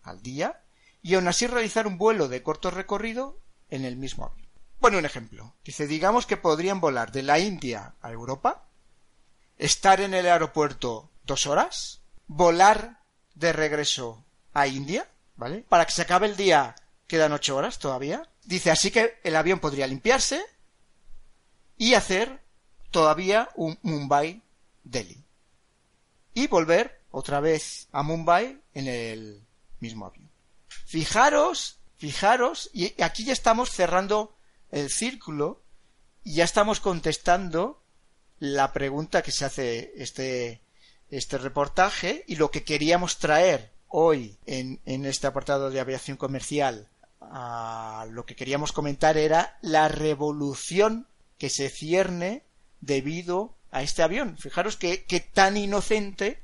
[0.04, 0.62] al día
[1.02, 4.50] y aún así realizar un vuelo de corto recorrido en el mismo avión.
[4.82, 5.56] Bueno, un ejemplo.
[5.64, 8.68] Dice, digamos que podrían volar de la India a Europa,
[9.58, 13.00] estar en el aeropuerto dos horas, volar
[13.36, 15.63] de regreso a India, ¿vale?
[15.69, 16.76] Para que se acabe el día
[17.08, 18.30] quedan ocho horas todavía.
[18.43, 20.43] Dice, así que el avión podría limpiarse
[21.78, 22.41] y hacer
[22.91, 25.23] todavía un Mumbai-Delhi.
[26.34, 29.41] Y volver otra vez a Mumbai en el
[29.80, 30.30] mismo avión.
[30.86, 34.36] Fijaros, fijaros, y aquí ya estamos cerrando
[34.71, 35.62] el círculo
[36.23, 37.82] y ya estamos contestando
[38.39, 40.62] la pregunta que se hace este,
[41.10, 46.88] este reportaje y lo que queríamos traer hoy en, este apartado de aviación comercial
[47.21, 52.43] a lo que queríamos comentar era la revolución que se cierne
[52.82, 54.38] debido a este avión.
[54.38, 56.41] Fijaros que, que tan inocente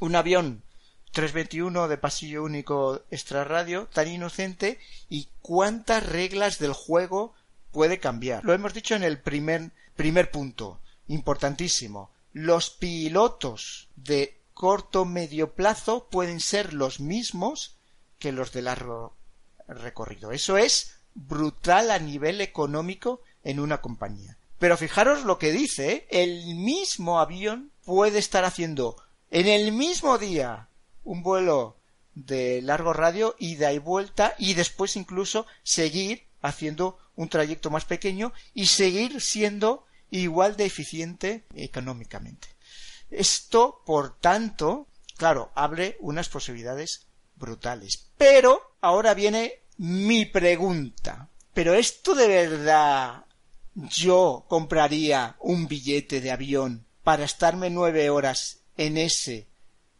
[0.00, 0.62] un avión
[1.12, 7.34] 321 de pasillo único extrarradio tan inocente y cuántas reglas del juego
[7.70, 8.44] puede cambiar.
[8.44, 12.10] Lo hemos dicho en el primer, primer punto, importantísimo.
[12.32, 17.76] Los pilotos de corto medio plazo pueden ser los mismos
[18.18, 19.16] que los de largo
[19.68, 20.32] recorrido.
[20.32, 24.38] Eso es brutal a nivel económico en una compañía.
[24.58, 26.06] Pero fijaros lo que dice, ¿eh?
[26.10, 28.96] el mismo avión puede estar haciendo
[29.30, 30.68] en el mismo día
[31.02, 31.76] un vuelo
[32.14, 38.32] de largo radio, ida y vuelta, y después incluso seguir haciendo un trayecto más pequeño
[38.54, 42.48] y seguir siendo igual de eficiente económicamente.
[43.16, 48.10] Esto, por tanto, claro, abre unas posibilidades brutales.
[48.18, 51.28] Pero ahora viene mi pregunta.
[51.52, 53.24] ¿Pero esto de verdad
[53.74, 59.46] yo compraría un billete de avión para estarme nueve horas en ese,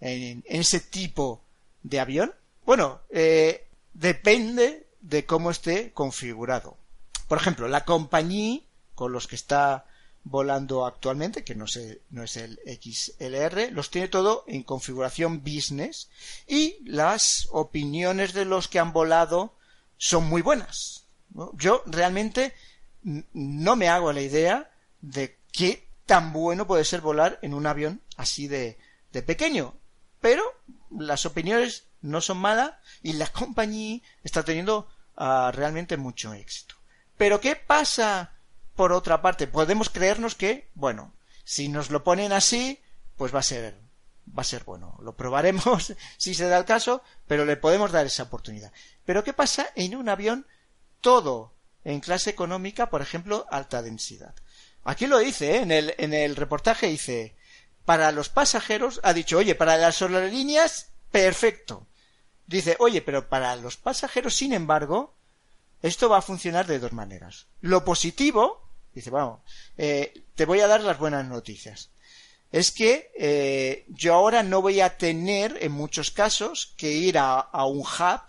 [0.00, 1.42] en, ese tipo
[1.82, 2.34] de avión?
[2.66, 6.76] Bueno, eh, depende de cómo esté configurado.
[7.28, 8.60] Por ejemplo, la compañía
[8.94, 9.86] con los que está
[10.24, 11.66] volando actualmente, que no,
[12.10, 16.08] no es el XLR, los tiene todo en configuración business
[16.46, 19.54] y las opiniones de los que han volado
[19.96, 21.04] son muy buenas.
[21.54, 22.54] Yo realmente
[23.02, 28.00] no me hago la idea de qué tan bueno puede ser volar en un avión
[28.16, 28.78] así de,
[29.12, 29.74] de pequeño.
[30.20, 30.42] Pero
[30.90, 36.76] las opiniones no son malas y la compañía está teniendo ah, realmente mucho éxito.
[37.16, 38.33] Pero ¿qué pasa
[38.74, 39.46] por otra parte?
[39.46, 41.12] Podemos creernos que, bueno,
[41.44, 42.80] si nos lo ponen así,
[43.16, 43.76] pues va a ser
[44.36, 44.98] va a ser bueno.
[45.02, 48.72] Lo probaremos si se da el caso, pero le podemos dar esa oportunidad.
[49.04, 50.46] Pero ¿qué pasa en un avión
[51.00, 51.52] todo
[51.84, 54.34] en clase económica, por ejemplo, alta densidad?
[54.84, 55.62] Aquí lo dice, ¿eh?
[55.62, 57.34] en, el, en el reportaje dice,
[57.84, 61.86] para los pasajeros, ha dicho, oye, para las aerolíneas, perfecto.
[62.46, 65.14] Dice, oye, pero para los pasajeros, sin embargo,
[65.82, 67.46] esto va a funcionar de dos maneras.
[67.60, 68.63] Lo positivo,
[68.94, 69.40] dice, vamos,
[69.76, 71.90] eh, te voy a dar las buenas noticias.
[72.52, 77.40] Es que eh, yo ahora no voy a tener, en muchos casos, que ir a,
[77.40, 78.20] a un hub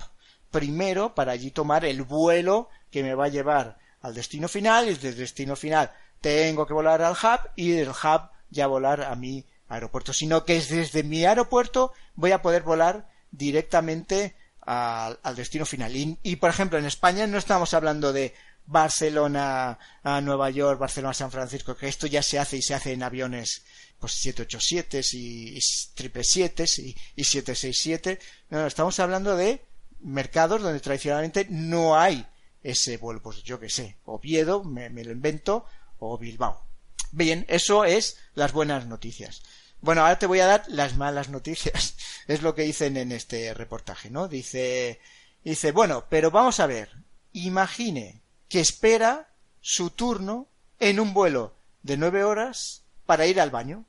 [0.50, 4.94] primero para allí tomar el vuelo que me va a llevar al destino final y
[4.94, 9.16] desde el destino final tengo que volar al hub y del hub ya volar a
[9.16, 15.92] mi aeropuerto, sino que desde mi aeropuerto voy a poder volar directamente al, destino final.
[15.96, 18.34] Y, por ejemplo, en España no estamos hablando de
[18.68, 22.74] Barcelona a Nueva York, Barcelona a San Francisco, que esto ya se hace y se
[22.74, 23.64] hace en aviones
[24.00, 28.20] pues 787 y, y 777 y, y 767.
[28.50, 29.64] No, estamos hablando de
[30.02, 32.26] mercados donde tradicionalmente no hay
[32.64, 35.66] ese vuelo, pues yo que sé, Oviedo, me, me lo invento,
[36.00, 36.66] o Bilbao.
[37.12, 39.44] Bien, eso es las buenas noticias.
[39.82, 41.96] Bueno, ahora te voy a dar las malas noticias.
[42.28, 44.28] Es lo que dicen en este reportaje, ¿no?
[44.28, 45.00] Dice,
[45.44, 46.90] dice, bueno, pero vamos a ver.
[47.34, 49.30] Imagine que espera
[49.62, 50.48] su turno
[50.80, 53.86] en un vuelo de nueve horas para ir al baño.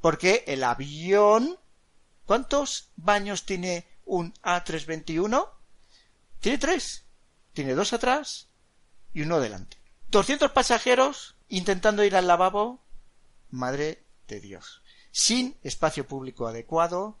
[0.00, 1.58] Porque el avión,
[2.26, 5.48] ¿cuántos baños tiene un A321?
[6.40, 7.04] Tiene tres.
[7.52, 8.48] Tiene dos atrás
[9.12, 9.78] y uno delante.
[10.08, 12.80] 200 pasajeros intentando ir al lavabo.
[13.50, 14.82] Madre de Dios
[15.14, 17.16] sin espacio público adecuado,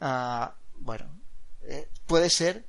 [0.00, 1.20] ah, bueno,
[1.64, 2.64] eh, puede ser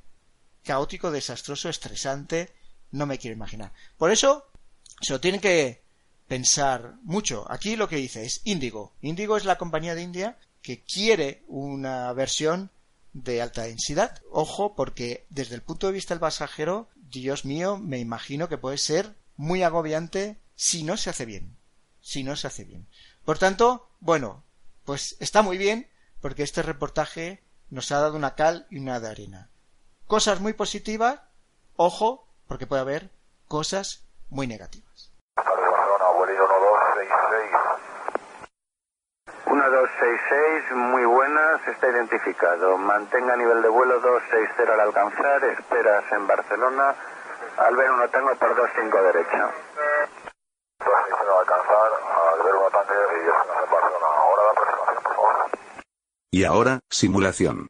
[0.62, 2.52] caótico, desastroso, estresante,
[2.90, 3.72] no me quiero imaginar.
[3.96, 4.46] Por eso
[5.00, 5.82] se lo tienen que
[6.26, 7.50] pensar mucho.
[7.50, 8.94] Aquí lo que dice es Indigo.
[9.00, 12.70] Indigo es la compañía de India que quiere una versión
[13.12, 14.20] de alta densidad.
[14.30, 18.78] Ojo, porque desde el punto de vista del pasajero, Dios mío, me imagino que puede
[18.78, 21.56] ser muy agobiante si no se hace bien.
[22.00, 22.86] Si no se hace bien.
[23.24, 24.44] Por tanto, bueno,
[24.84, 25.88] pues está muy bien
[26.20, 29.50] porque este reportaje nos ha dado una cal y una de arena.
[30.06, 31.20] Cosas muy positivas,
[31.76, 33.10] ojo, porque puede haber
[33.46, 35.12] cosas muy negativas.
[39.46, 42.76] 1266, muy buenas, está identificado.
[42.78, 46.94] Mantenga nivel de vuelo 260 al alcanzar, esperas en Barcelona.
[47.58, 49.50] Al ver uno tengo por 25 derecha.
[50.78, 51.90] 260 al alcanzar,
[52.32, 54.06] al ver uno tanque y en Barcelona.
[54.16, 54.58] Ahora la
[56.30, 57.68] y ahora, simulación.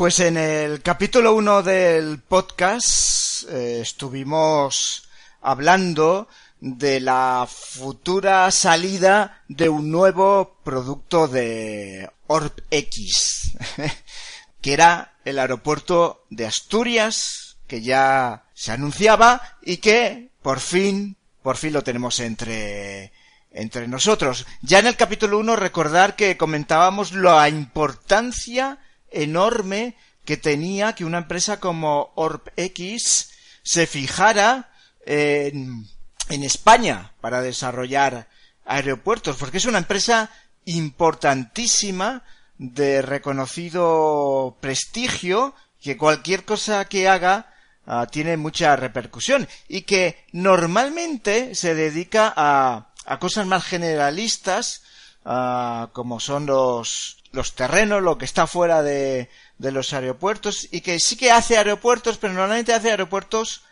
[0.00, 5.06] Pues en el capítulo 1 del podcast eh, estuvimos
[5.42, 6.26] hablando
[6.58, 13.58] de la futura salida de un nuevo producto de OrbX,
[14.62, 21.58] que era el aeropuerto de Asturias, que ya se anunciaba y que por fin, por
[21.58, 23.12] fin lo tenemos entre
[23.50, 24.46] entre nosotros.
[24.62, 28.78] Ya en el capítulo 1 recordar que comentábamos la importancia
[29.10, 33.30] enorme que tenía que una empresa como OrbX
[33.62, 34.72] se fijara
[35.04, 35.86] en,
[36.28, 38.28] en España para desarrollar
[38.64, 40.30] aeropuertos, porque es una empresa
[40.64, 42.22] importantísima
[42.58, 47.54] de reconocido prestigio que cualquier cosa que haga
[47.86, 54.82] ah, tiene mucha repercusión y que normalmente se dedica a a cosas más generalistas,
[55.22, 59.28] como son los, los terrenos, lo que está fuera de,
[59.58, 63.62] de los aeropuertos, y que sí que hace aeropuertos, pero normalmente hace aeropuertos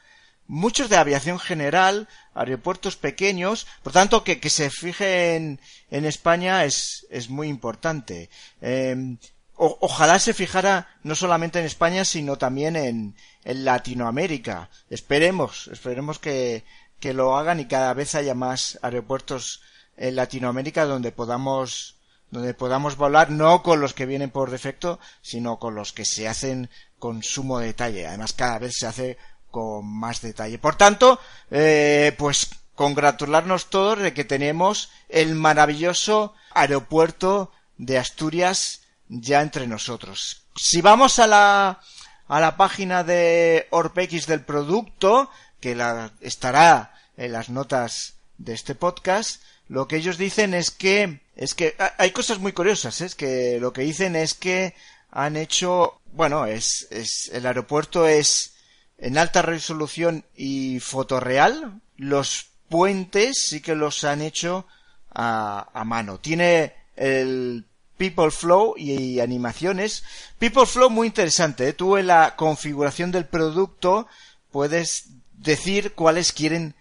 [0.49, 6.65] muchos de aviación general, aeropuertos pequeños, por tanto que, que se fije en, en España
[6.65, 8.31] es, es muy importante.
[8.61, 9.19] Em,
[9.57, 14.71] ojalá se fijara no solamente en España, sino también en, en Latinoamérica.
[14.89, 16.65] Esperemos, esperemos que,
[16.99, 19.61] que lo hagan y cada vez haya más aeropuertos
[19.99, 21.96] en Latinoamérica donde podamos
[22.31, 26.29] donde podamos volar no con los que vienen por defecto, sino con los que se
[26.29, 26.69] hacen
[26.99, 28.07] con sumo detalle.
[28.07, 29.17] Además, cada vez se hace
[29.51, 30.59] con más detalle.
[30.59, 31.19] Por tanto,
[31.51, 40.42] eh, pues congratularnos todos de que tenemos el maravilloso aeropuerto de Asturias ya entre nosotros.
[40.55, 41.81] Si vamos a la,
[42.29, 45.31] a la página de Orpex del producto,
[45.61, 51.21] que la, estará en las notas de este podcast, lo que ellos dicen es que
[51.37, 53.06] es que hay cosas muy curiosas, ¿eh?
[53.06, 54.75] es que lo que dicen es que
[55.10, 58.54] han hecho, bueno, es, es el aeropuerto es
[58.98, 61.81] en alta resolución y fotorreal.
[61.96, 64.66] Los puentes sí que los han hecho
[65.14, 66.19] a, a mano.
[66.19, 67.64] Tiene el
[67.98, 70.04] People Flow y, animaciones.
[70.38, 71.69] People Flow muy interesante.
[71.69, 71.73] ¿eh?
[71.73, 74.06] Tú en la configuración del producto
[74.50, 76.75] puedes decir cuáles quieren,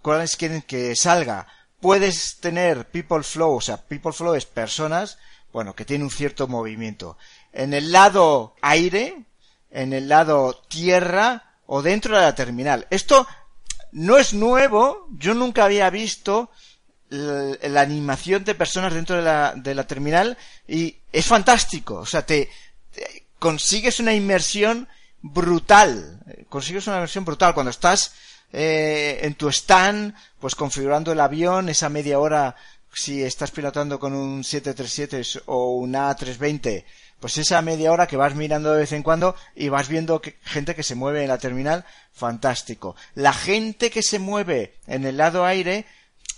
[0.00, 1.46] cuáles quieren que salga.
[1.82, 5.18] Puedes tener People Flow, o sea, People Flow es personas,
[5.52, 7.18] bueno, que tienen un cierto movimiento.
[7.52, 9.24] En el lado aire,
[9.70, 12.86] en el lado tierra o dentro de la terminal.
[12.88, 13.26] Esto
[13.90, 16.50] no es nuevo, yo nunca había visto
[17.08, 21.96] la, animación de personas dentro de la, de la terminal y es fantástico.
[21.96, 22.48] O sea, te,
[23.42, 24.88] consigues una inmersión
[25.20, 26.20] brutal.
[26.48, 28.14] Consigues una inmersión brutal cuando estás
[28.52, 32.54] eh, en tu stand, pues configurando el avión, esa media hora,
[32.92, 36.84] si estás pilotando con un 737 o un A320,
[37.18, 40.38] pues esa media hora que vas mirando de vez en cuando y vas viendo que,
[40.42, 42.96] gente que se mueve en la terminal, fantástico.
[43.14, 45.86] La gente que se mueve en el lado aire,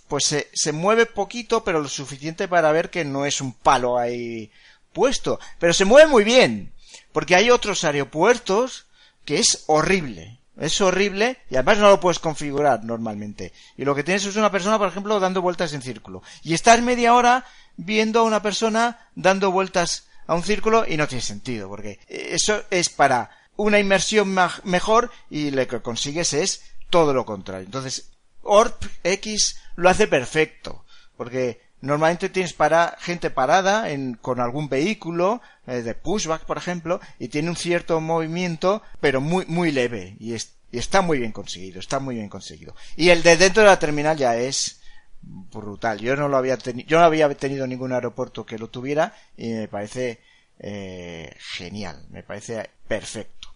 [0.09, 3.99] pues se, se mueve poquito, pero lo suficiente para ver que no es un palo
[3.99, 4.51] ahí
[4.93, 5.41] puesto.
[5.59, 6.73] Pero se mueve muy bien,
[7.13, 8.87] porque hay otros aeropuertos
[9.25, 10.39] que es horrible.
[10.57, 13.53] Es horrible y además no lo puedes configurar normalmente.
[13.77, 16.23] Y lo que tienes es una persona, por ejemplo, dando vueltas en círculo.
[16.43, 17.45] Y estás media hora
[17.77, 22.63] viendo a una persona dando vueltas a un círculo y no tiene sentido, porque eso
[22.71, 24.35] es para una inmersión
[24.65, 27.67] mejor y lo que consigues es todo lo contrario.
[27.67, 28.11] Entonces,
[28.43, 30.85] ORP X lo hace perfecto,
[31.17, 37.01] porque normalmente tienes para gente parada en, con algún vehículo eh, de pushback, por ejemplo,
[37.19, 41.81] y tiene un cierto movimiento, pero muy muy leve y, y está muy bien conseguido,
[41.81, 42.75] está muy bien conseguido.
[42.97, 44.81] Y el de dentro de la terminal ya es
[45.23, 45.99] brutal.
[46.01, 49.51] Yo no lo había tenido, yo no había tenido ningún aeropuerto que lo tuviera y
[49.51, 50.21] me parece
[50.59, 53.49] eh, genial, me parece perfecto.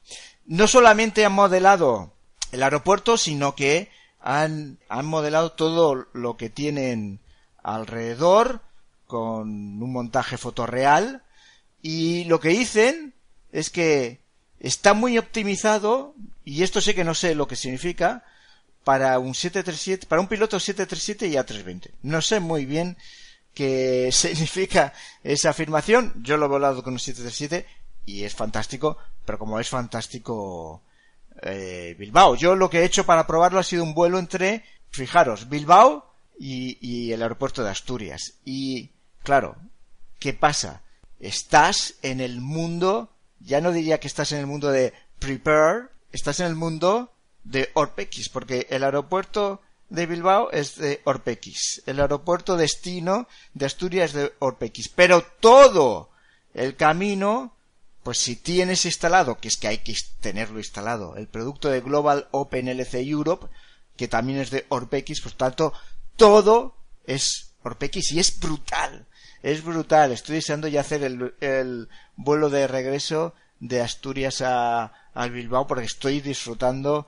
[0.47, 2.13] No solamente han modelado
[2.53, 7.21] el aeropuerto, sino que han, han modelado todo lo que tienen
[7.75, 8.61] alrededor
[9.07, 9.49] con
[9.83, 11.23] un montaje fotorreal
[11.83, 13.15] y lo que dicen
[13.53, 14.21] es que
[14.61, 16.15] está muy optimizado
[16.45, 18.25] y esto sé que no sé lo que significa
[18.85, 22.97] para un 737 para un piloto 737 y A320 no sé muy bien
[23.55, 24.93] qué significa
[25.23, 27.67] esa afirmación yo lo he volado con un 737
[28.07, 30.83] y es fantástico pero como es fantástico
[31.43, 32.35] eh, Bilbao.
[32.35, 36.08] Yo lo que he hecho para probarlo ha sido un vuelo entre, fijaros, Bilbao
[36.39, 38.35] y, el aeropuerto de Asturias.
[38.45, 38.91] Y,
[39.23, 39.57] claro,
[40.19, 40.83] ¿qué pasa?
[41.21, 43.11] Estás en el mundo,
[43.41, 47.13] ya no diría que estás en el mundo de Prepare, estás en el mundo
[47.45, 54.11] de Orpex, porque el aeropuerto de Bilbao es de Orpex, el aeropuerto destino de Asturias
[54.11, 56.11] es de Orpex, pero todo
[56.53, 57.55] el camino
[58.09, 62.27] pues si tienes instalado, que es que hay que tenerlo instalado, el producto de Global
[62.31, 63.49] Open LC Europe,
[63.99, 65.75] que también es de Orpex, pues tanto,
[66.19, 69.07] todo es Orpex y es brutal.
[69.43, 70.13] Es brutal.
[70.13, 74.93] Estoy deseando ya hacer el, vuelo de regreso de Asturias a,
[75.33, 77.07] Bilbao porque estoy disfrutando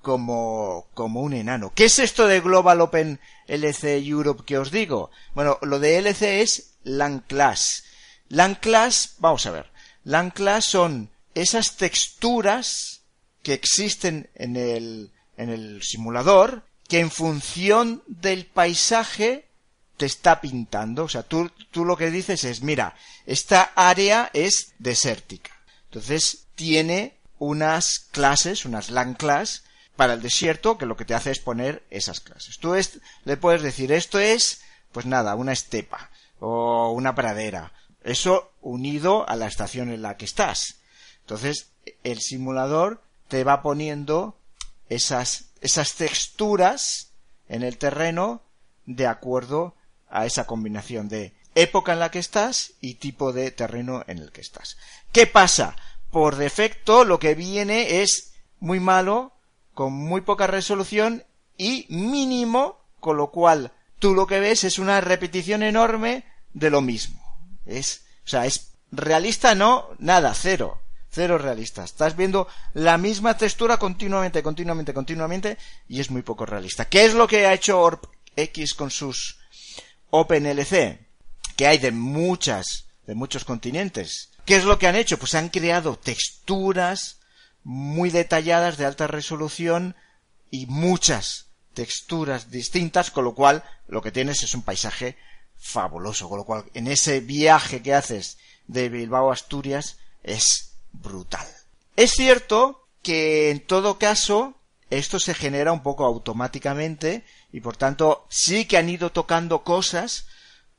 [0.00, 1.72] como, como un enano.
[1.74, 5.10] ¿Qué es esto de Global Open LC Europe que os digo?
[5.34, 7.84] Bueno, lo de LC es LAN Class.
[8.28, 9.72] LAN Class, vamos a ver.
[10.04, 13.02] L'ancla son esas texturas
[13.42, 19.48] que existen en el, en el simulador que en función del paisaje
[19.96, 21.04] te está pintando.
[21.04, 25.52] O sea, tú, tú lo que dices es, mira, esta área es desértica.
[25.84, 29.64] Entonces tiene unas clases, unas land class
[29.96, 32.58] para el desierto que lo que te hace es poner esas clases.
[32.58, 32.74] Tú
[33.24, 36.10] le puedes decir, esto es, pues nada, una estepa
[36.40, 37.72] o una pradera
[38.04, 40.76] eso unido a la estación en la que estás.
[41.20, 41.70] Entonces,
[42.02, 44.36] el simulador te va poniendo
[44.88, 47.12] esas, esas texturas
[47.48, 48.42] en el terreno
[48.84, 49.74] de acuerdo
[50.10, 54.32] a esa combinación de época en la que estás y tipo de terreno en el
[54.32, 54.76] que estás.
[55.12, 55.76] ¿Qué pasa?
[56.10, 59.32] Por defecto lo que viene es muy malo,
[59.72, 61.24] con muy poca resolución
[61.56, 66.80] y mínimo, con lo cual tú lo que ves es una repetición enorme de lo
[66.80, 67.22] mismo.
[67.64, 70.80] Es, o sea, es realista, no, nada, cero.
[71.14, 71.84] Cero realista.
[71.84, 76.86] Estás viendo la misma textura continuamente, continuamente, continuamente y es muy poco realista.
[76.86, 79.38] ¿Qué es lo que ha hecho Orp X con sus
[80.08, 81.00] OpenLC?
[81.54, 84.30] Que hay de muchas, de muchos continentes.
[84.46, 85.18] ¿Qué es lo que han hecho?
[85.18, 87.20] Pues han creado texturas
[87.62, 89.94] muy detalladas de alta resolución
[90.50, 95.18] y muchas texturas distintas, con lo cual lo que tienes es un paisaje
[95.58, 101.46] fabuloso, con lo cual en ese viaje que haces de Bilbao a Asturias es brutal.
[101.96, 104.54] Es cierto que en todo caso
[104.90, 110.26] esto se genera un poco automáticamente y por tanto sí que han ido tocando cosas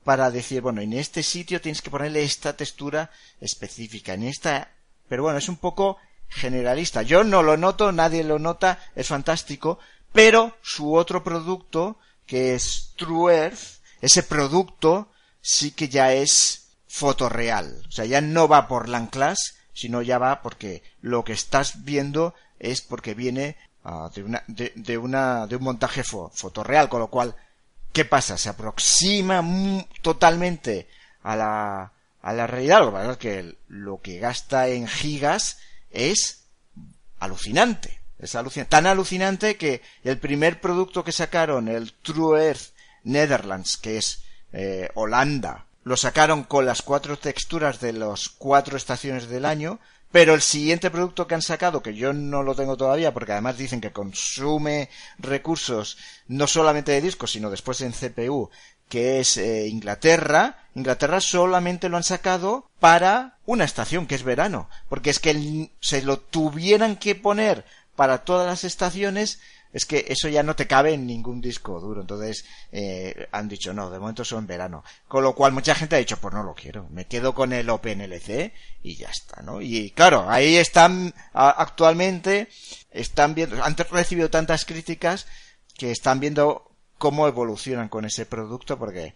[0.03, 4.71] para decir, bueno, en este sitio tienes que ponerle esta textura específica, en esta,
[5.07, 5.97] pero bueno, es un poco
[6.27, 7.01] generalista.
[7.03, 9.79] Yo no lo noto, nadie lo nota, es fantástico,
[10.11, 15.09] pero su otro producto, que es True Earth, ese producto
[15.41, 17.83] sí que ya es fotorreal.
[17.87, 22.33] O sea, ya no va por Lanclas, sino ya va porque lo que estás viendo
[22.59, 27.07] es porque viene uh, de, una, de, una, de un montaje fo fotorreal, con lo
[27.07, 27.35] cual,
[27.91, 28.37] ¿qué pasa?
[28.37, 29.43] Se aproxima
[30.01, 30.87] totalmente
[31.23, 32.81] a la, a la realidad.
[32.81, 35.57] Lo que que lo que gasta en gigas
[35.91, 36.45] es
[37.19, 38.01] alucinante.
[38.19, 38.69] Es alucinante.
[38.69, 44.89] Tan alucinante que el primer producto que sacaron, el True Earth Netherlands, que es eh,
[44.93, 49.79] Holanda, lo sacaron con las cuatro texturas de las cuatro estaciones del año,
[50.11, 53.57] pero el siguiente producto que han sacado, que yo no lo tengo todavía, porque además
[53.57, 58.51] dicen que consume recursos no solamente de discos, sino después en CPU,
[58.87, 64.69] que es eh, Inglaterra, Inglaterra solamente lo han sacado para una estación, que es verano,
[64.87, 67.65] porque es que se lo tuvieran que poner
[67.95, 69.39] para todas las estaciones,
[69.73, 72.01] es que eso ya no te cabe en ningún disco duro.
[72.01, 74.83] Entonces eh, han dicho, no, de momento son verano.
[75.07, 77.69] Con lo cual mucha gente ha dicho, pues no lo quiero, me quedo con el
[77.69, 78.53] OpenLC
[78.83, 79.61] y ya está, ¿no?
[79.61, 82.47] Y claro, ahí están actualmente,
[82.91, 85.25] están viendo, han recibido tantas críticas
[85.75, 89.15] que están viendo cómo evolucionan con ese producto porque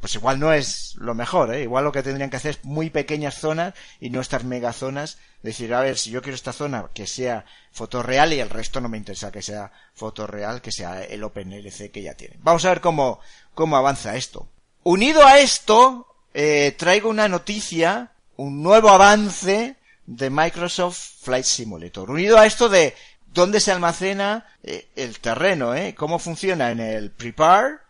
[0.00, 1.62] pues igual no es lo mejor, ¿eh?
[1.62, 5.18] Igual lo que tendrían que hacer es muy pequeñas zonas y no estas megazonas.
[5.42, 8.88] Decir, a ver, si yo quiero esta zona que sea fotorreal y el resto no
[8.88, 12.40] me interesa que sea fotorreal, que sea el OpenLC que ya tienen.
[12.42, 13.20] Vamos a ver cómo,
[13.54, 14.48] cómo avanza esto.
[14.82, 19.76] Unido a esto, eh, traigo una noticia, un nuevo avance
[20.06, 22.10] de Microsoft Flight Simulator.
[22.10, 22.94] Unido a esto de
[23.32, 25.94] dónde se almacena eh, el terreno, ¿eh?
[25.94, 27.85] Cómo funciona en el Prepare,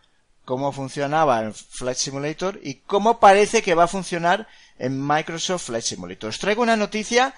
[0.47, 4.47] cómo funcionaba en Flight Simulator y cómo parece que va a funcionar
[4.79, 6.29] en Microsoft Flight Simulator.
[6.29, 7.33] Os traigo una noticia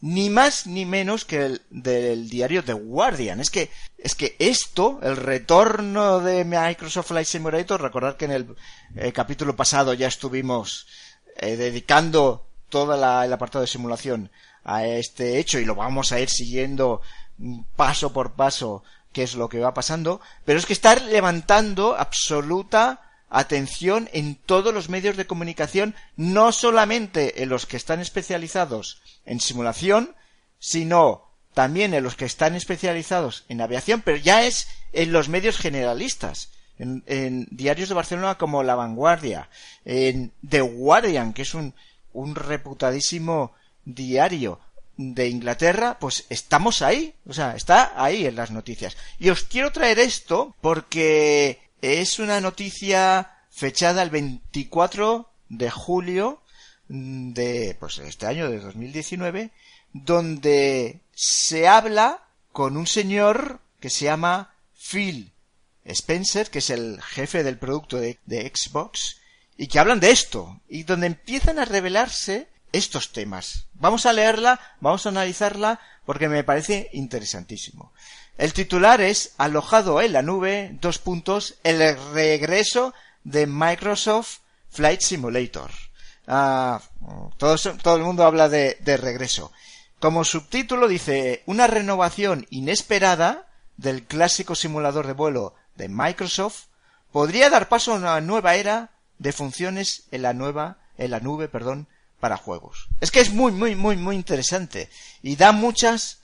[0.00, 3.40] ni más ni menos que el del diario The Guardian.
[3.40, 8.56] Es que, es que esto, el retorno de Microsoft Flight Simulator, recordad que en el,
[8.96, 10.86] eh, capítulo pasado ya estuvimos
[11.36, 14.30] eh, dedicando todo el apartado de simulación
[14.64, 17.02] a este hecho y lo vamos a ir siguiendo
[17.76, 18.82] paso por paso
[19.14, 23.00] qué es lo que va pasando, pero es que estar levantando absoluta
[23.30, 29.40] atención en todos los medios de comunicación, no solamente en los que están especializados en
[29.40, 30.14] simulación,
[30.58, 35.56] sino también en los que están especializados en aviación, pero ya es en los medios
[35.56, 39.48] generalistas, en, diarios de Barcelona como La Vanguardia,
[39.84, 41.72] en The Guardian, que es un
[42.34, 43.52] reputadísimo
[43.84, 44.60] diario,
[44.96, 48.96] de Inglaterra, pues estamos ahí, o sea, está ahí en las noticias.
[49.18, 56.40] Y os quiero traer esto porque es una noticia fechada el 24 de julio
[56.88, 59.50] de pues este año de 2019
[59.94, 65.32] donde se habla con un señor que se llama Phil
[65.84, 69.20] Spencer, que es el jefe del producto de, Xbox,
[69.56, 73.66] y que hablan de esto, y donde empiezan a revelarse estos temas.
[73.74, 77.92] Vamos a leerla, vamos a analizarla porque me parece interesantísimo.
[78.36, 84.38] El titular es Alojado en la nube, dos puntos, el regreso de Microsoft
[84.70, 85.70] Flight Simulator.
[86.26, 86.80] Ah,
[87.36, 89.52] todo, el mundo habla de, de regreso.
[90.00, 93.46] Como subtítulo dice una renovación inesperada
[93.76, 96.64] del clásico simulador de vuelo de Microsoft
[97.12, 101.48] podría dar paso a una nueva era de funciones en la nueva, en la nube,
[101.48, 101.86] perdón,
[102.24, 102.88] para juegos.
[103.02, 104.88] Es que es muy, muy, muy, muy interesante.
[105.22, 106.22] Y da muchas...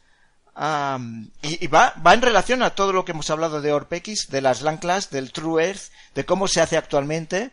[1.42, 4.62] y, va, va en relación a todo lo que hemos hablado de ORPX, de las
[4.62, 7.50] LAN class, del True Earth, de cómo se hace actualmente,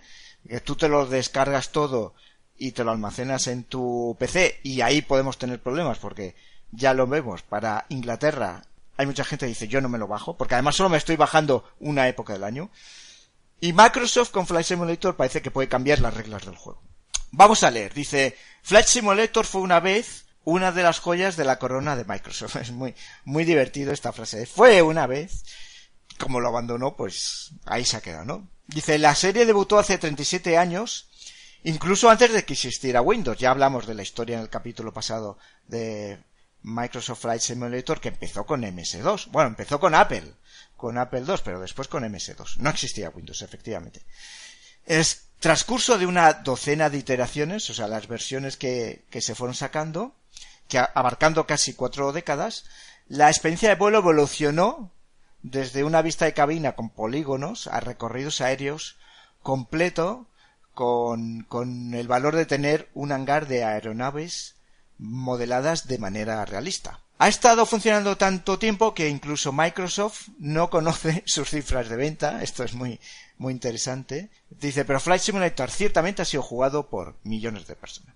[0.48, 2.14] que tú te lo descargas todo
[2.58, 6.34] y te lo almacenas en tu PC y ahí podemos tener problemas porque
[6.72, 8.64] ya lo vemos para Inglaterra
[8.96, 11.18] hay mucha gente que dice yo no me lo bajo porque además solo me estoy
[11.18, 12.72] bajando una época del año
[13.60, 16.82] y Microsoft con Flight Simulator parece que puede cambiar las reglas del juego
[17.32, 17.94] Vamos a leer.
[17.94, 22.56] Dice, Flight Simulator fue una vez una de las joyas de la corona de Microsoft.
[22.62, 24.46] Es muy, muy divertido esta frase.
[24.46, 25.44] Fue una vez.
[26.18, 28.50] Como lo abandonó, pues ahí se ha quedado, ¿no?
[28.66, 31.10] Dice, la serie debutó hace 37 años,
[31.64, 33.38] incluso antes de que existiera Windows.
[33.38, 36.18] Ya hablamos de la historia en el capítulo pasado de
[36.64, 39.28] Microsoft Flight Simulator que empezó con MS2.
[39.28, 40.34] Bueno, empezó con Apple,
[40.76, 42.58] con Apple II, pero después con MS2.
[42.58, 44.02] No existía Windows, efectivamente.
[44.86, 50.14] Es transcurso de una docena de iteraciones, o sea, las versiones que, se fueron sacando,
[50.68, 52.66] que abarcando casi cuatro décadas,
[53.08, 54.92] la experiencia de vuelo evolucionó
[55.44, 58.98] desde una vista de cabina con polígonos a recorridos aéreos
[59.44, 60.28] completo
[60.74, 61.48] con
[61.94, 64.56] el valor de tener un hangar de aeronaves
[65.00, 67.00] modeladas de manera realista.
[67.20, 72.44] Ha estado funcionando tanto tiempo que incluso Microsoft no conoce sus cifras de venta.
[72.44, 73.00] Esto es muy,
[73.38, 74.30] muy interesante.
[74.50, 78.16] Dice, pero Flight Simulator ciertamente ha sido jugado por millones de personas.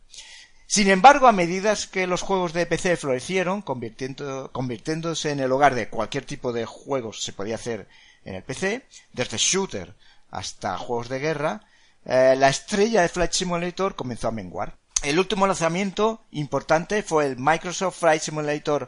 [0.67, 5.89] Sin embargo, a medida que los juegos de PC florecieron, convirtiéndose en el hogar de
[5.89, 7.89] cualquier tipo de juegos se podía hacer
[8.23, 9.95] en el PC, desde shooter
[10.29, 11.65] hasta juegos de guerra,
[12.05, 14.77] eh, la estrella de Flight Simulator comenzó a menguar.
[15.03, 18.87] El último lanzamiento importante fue el Microsoft Flight Simulator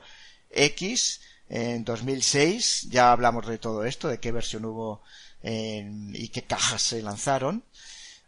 [0.52, 2.90] X en 2006.
[2.90, 5.02] Ya hablamos de todo esto, de qué versión hubo
[5.44, 7.64] y qué cajas se lanzaron.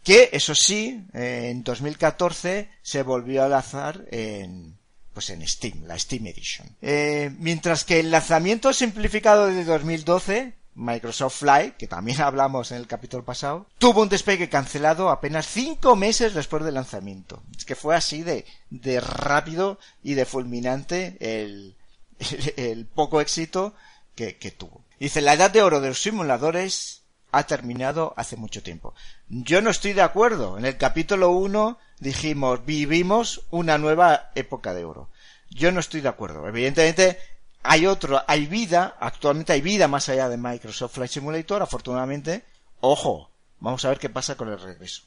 [0.03, 4.77] Que, eso sí, en 2014 se volvió a lanzar en,
[5.13, 6.75] pues en Steam, la Steam Edition.
[6.81, 12.87] Eh, mientras que el lanzamiento simplificado de 2012 Microsoft Flight, que también hablamos en el
[12.87, 17.41] capítulo pasado, tuvo un despegue cancelado apenas cinco meses después del lanzamiento.
[17.57, 21.75] Es que fue así de, de rápido y de fulminante el,
[22.57, 23.73] el, poco éxito
[24.15, 24.83] que, que tuvo.
[24.99, 27.01] Dice, la edad de oro de los simuladores
[27.31, 28.93] ha terminado hace mucho tiempo.
[29.27, 30.57] Yo no estoy de acuerdo.
[30.57, 35.09] En el capítulo 1 dijimos, vivimos una nueva época de oro.
[35.49, 36.47] Yo no estoy de acuerdo.
[36.47, 37.19] Evidentemente,
[37.67, 42.45] hay otro, hay vida, actualmente hay vida más allá de Microsoft Flight Simulator, afortunadamente.
[42.79, 45.03] Ojo, vamos a ver qué pasa con el regreso.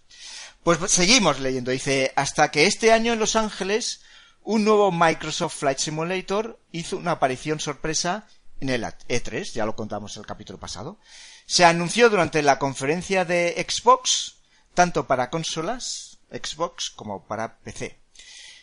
[0.63, 4.03] Pues seguimos leyendo, dice, hasta que este año en Los Ángeles
[4.43, 8.27] un nuevo Microsoft Flight Simulator hizo una aparición sorpresa
[8.61, 10.99] en el E3, ya lo contamos el capítulo pasado.
[11.45, 14.37] Se anunció durante la conferencia de Xbox,
[14.73, 18.01] tanto para consolas, Xbox, como para PC.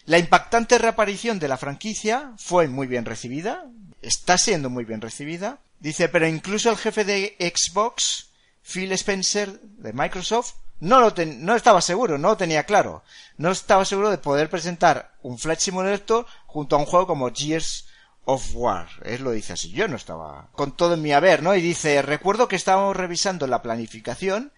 [0.06, 3.66] La impactante reaparición de la franquicia fue muy bien recibida,
[4.04, 5.58] está siendo muy bien recibida.
[5.80, 8.30] Dice, pero incluso el jefe de Xbox,
[8.62, 13.04] Phil Spencer, de Microsoft, no, lo no estaba seguro, no lo tenía claro.
[13.38, 17.88] No estaba seguro de poder presentar un Flight Simulator junto a un juego como Gears
[18.26, 18.88] of War.
[19.04, 19.72] Él lo dice así.
[19.72, 21.56] Yo no estaba con todo en mi haber, ¿no?
[21.56, 24.52] Y dice, recuerdo que estábamos revisando la planificación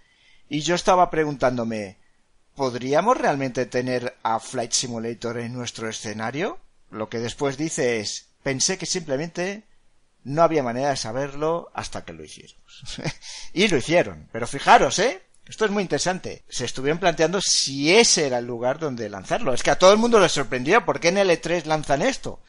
[0.50, 1.98] y yo estaba preguntándome,
[2.58, 6.58] ¿podríamos realmente tener a Flight Simulator en nuestro escenario?
[6.90, 9.64] Lo que después dice es, pensé que simplemente
[10.24, 12.58] no había manera de saberlo hasta que lo hicieron.
[13.54, 14.28] y lo hicieron.
[14.32, 15.22] Pero fijaros, ¿eh?
[15.46, 16.44] Esto es muy interesante.
[16.50, 19.54] Se estuvieron planteando si ese era el lugar donde lanzarlo.
[19.54, 20.84] Es que a todo el mundo le sorprendió.
[20.84, 22.42] ¿Por qué en L3 lanzan esto?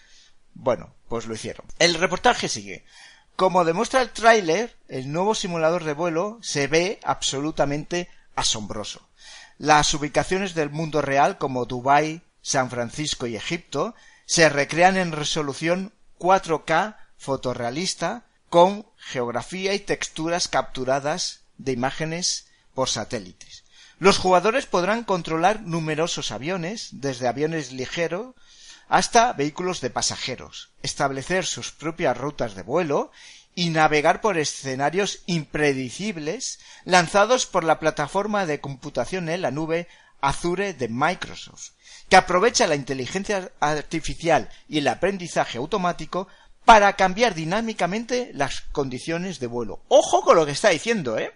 [0.54, 1.66] Bueno, pues lo hicieron.
[1.78, 2.86] El reportaje sigue.
[3.36, 9.07] Como demuestra el tráiler, el nuevo simulador de vuelo se ve absolutamente asombroso.
[9.58, 13.94] Las ubicaciones del mundo real como Dubái, San Francisco y Egipto
[14.24, 23.64] se recrean en resolución 4K fotorrealista con geografía y texturas capturadas de imágenes por satélites.
[23.98, 28.36] Los jugadores podrán controlar numerosos aviones, desde aviones ligeros
[28.88, 33.10] hasta vehículos de pasajeros, establecer sus propias rutas de vuelo
[33.58, 39.88] y navegar por escenarios impredecibles lanzados por la plataforma de computación en la nube
[40.20, 41.70] Azure de Microsoft,
[42.08, 46.28] que aprovecha la inteligencia artificial y el aprendizaje automático
[46.64, 49.80] para cambiar dinámicamente las condiciones de vuelo.
[49.88, 51.32] Ojo con lo que está diciendo, ¿eh?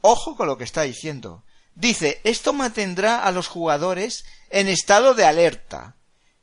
[0.00, 1.44] Ojo con lo que está diciendo.
[1.74, 5.94] Dice, esto mantendrá a los jugadores en estado de alerta.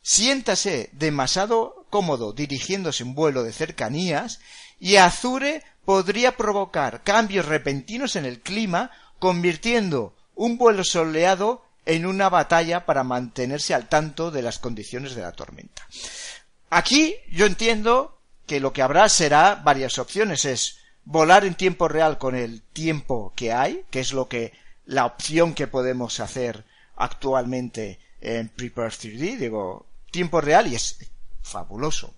[0.04, 4.40] Siéntase demasiado cómodo dirigiéndose un vuelo de cercanías
[4.80, 12.30] y Azure podría provocar cambios repentinos en el clima, convirtiendo un vuelo soleado en una
[12.30, 15.88] batalla para mantenerse al tanto de las condiciones de la tormenta.
[16.70, 20.46] Aquí yo entiendo que lo que habrá será varias opciones.
[20.46, 24.54] Es volar en tiempo real con el tiempo que hay, que es lo que
[24.86, 26.66] la opción que podemos hacer
[26.96, 30.98] actualmente en Prepare 3D, digo, tiempo real y es
[31.42, 32.14] fabuloso.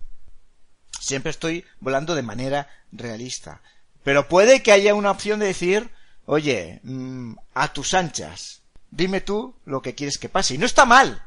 [1.00, 3.62] Siempre estoy volando de manera realista.
[4.04, 5.90] Pero puede que haya una opción de decir,
[6.26, 8.62] oye, mm, a tus anchas,
[8.92, 10.56] dime tú lo que quieres que pase.
[10.56, 11.24] Y no está mal,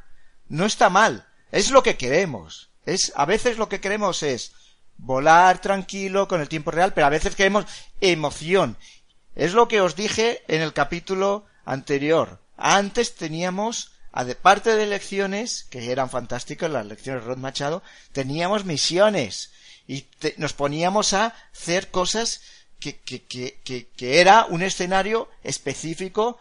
[0.49, 2.71] no está mal, es lo que queremos.
[2.87, 4.53] Es, a veces lo que queremos es
[4.99, 7.67] volar tranquilo con el tiempo real, pero a veces queremos
[8.01, 8.77] emoción.
[9.35, 12.41] Es lo que os dije en el capítulo anterior.
[12.57, 17.83] Antes teníamos aparte de lecciones, que eran fantásticas, las lecciones de Rod Machado,
[18.13, 19.51] teníamos misiones
[19.89, 20.07] y
[20.37, 22.43] nos poníamos a hacer cosas
[22.79, 26.39] que, que, que, que, era un escenario específico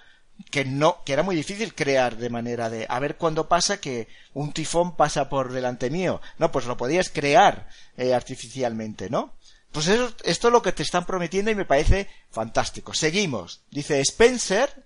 [0.50, 4.08] que no, que era muy difícil crear de manera de, a ver cuándo pasa que
[4.34, 6.20] un tifón pasa por delante mío.
[6.40, 9.34] No, pues lo podías crear eh, artificialmente, ¿no?
[9.72, 12.94] Pues eso, esto es lo que te están prometiendo y me parece fantástico.
[12.94, 13.62] Seguimos.
[13.70, 14.84] Dice Spencer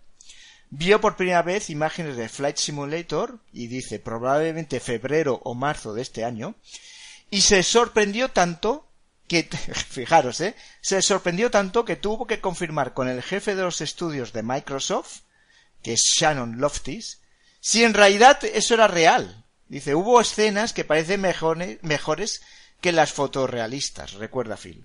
[0.69, 6.01] vio por primera vez imágenes de Flight Simulator y dice probablemente febrero o marzo de
[6.01, 6.55] este año
[7.29, 8.87] y se sorprendió tanto
[9.27, 9.43] que,
[9.89, 10.55] fijaros, ¿eh?
[10.81, 15.21] Se sorprendió tanto que tuvo que confirmar con el jefe de los estudios de Microsoft
[15.85, 17.19] que es Shannon Loftis,
[17.59, 19.45] si en realidad eso era real.
[19.67, 22.41] Dice, hubo escenas que parecen mejores,
[22.81, 24.83] que las fotorrealistas, recuerda Phil.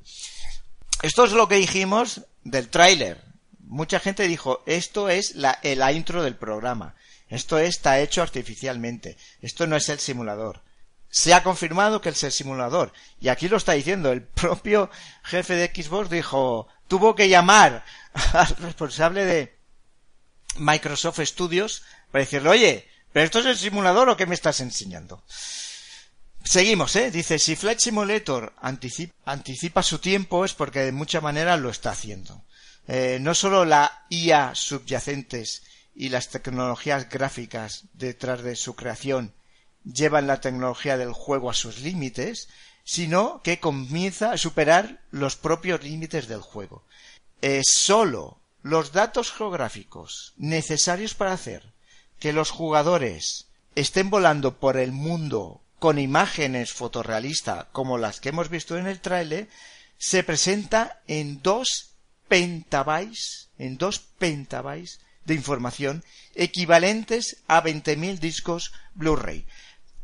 [1.01, 3.25] Esto es lo que dijimos del tráiler.
[3.71, 6.95] Mucha gente dijo, esto es la, la intro del programa.
[7.29, 9.17] Esto está hecho artificialmente.
[9.41, 10.63] Esto no es el simulador.
[11.09, 12.93] Se ha confirmado que es el simulador.
[13.21, 14.13] Y aquí lo está diciendo.
[14.13, 14.91] El propio
[15.23, 17.85] jefe de Xbox dijo, tuvo que llamar
[18.33, 19.61] al responsable de,
[20.57, 25.23] Microsoft Studios para decirle, oye, ¿pero esto es el simulador o qué me estás enseñando?
[26.43, 27.11] Seguimos, ¿eh?
[27.11, 32.43] Dice, si Flight Simulator anticipa, su tiempo es porque de mucha manera lo está haciendo.
[32.93, 35.63] Eh, no solo la IA subyacentes
[35.95, 39.33] y las tecnologías gráficas detrás de su creación
[39.85, 42.49] llevan la tecnología del juego a sus límites,
[42.83, 46.85] sino que comienza a superar los propios límites del juego.
[47.43, 51.73] Eh, solo los datos geográficos necesarios para hacer
[52.19, 58.49] que los jugadores estén volando por el mundo con imágenes fotorrealistas como las que hemos
[58.49, 59.49] visto en el trailer
[59.97, 61.90] se presenta en dos
[62.31, 66.05] pentabytes, en dos pentabytes de información
[66.35, 69.45] equivalentes a 20.000 discos Blu-ray.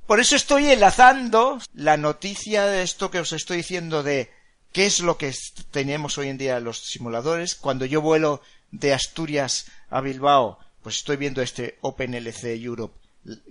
[0.06, 4.30] Por eso estoy enlazando la noticia de esto que os estoy diciendo de
[4.76, 5.32] ¿Qué es lo que
[5.70, 7.54] tenemos hoy en día los simuladores?
[7.54, 12.94] Cuando yo vuelo de Asturias a Bilbao, pues estoy viendo este OpenLC Europe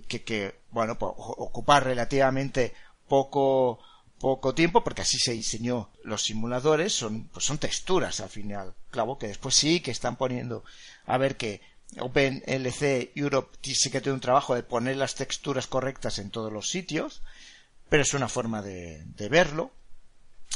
[0.06, 2.74] que, bueno, pues, ocupa relativamente
[3.08, 3.80] poco
[4.26, 9.18] poco tiempo porque así se diseñó los simuladores son pues son texturas al final claro
[9.18, 10.64] que después sí que están poniendo
[11.06, 11.60] a ver que
[12.00, 16.68] OpenLC Europe sí que tiene un trabajo de poner las texturas correctas en todos los
[16.68, 17.22] sitios
[17.88, 19.70] pero es una forma de verlo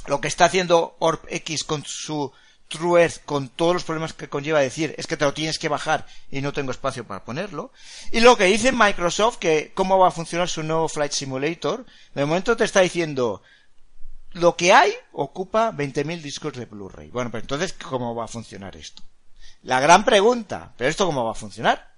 [0.09, 2.33] lo que está haciendo OrbX con su
[2.71, 5.69] True Earth, con todos los problemas que conlleva decir, es que te lo tienes que
[5.69, 7.73] bajar y no tengo espacio para ponerlo.
[8.13, 12.25] Y lo que dice Microsoft, que cómo va a funcionar su nuevo Flight Simulator, de
[12.25, 13.43] momento te está diciendo,
[14.33, 17.11] lo que hay ocupa 20.000 discos de Blu-ray.
[17.11, 19.03] Bueno, pero entonces, ¿cómo va a funcionar esto?
[19.63, 21.91] La gran pregunta, ¿pero esto cómo va a funcionar?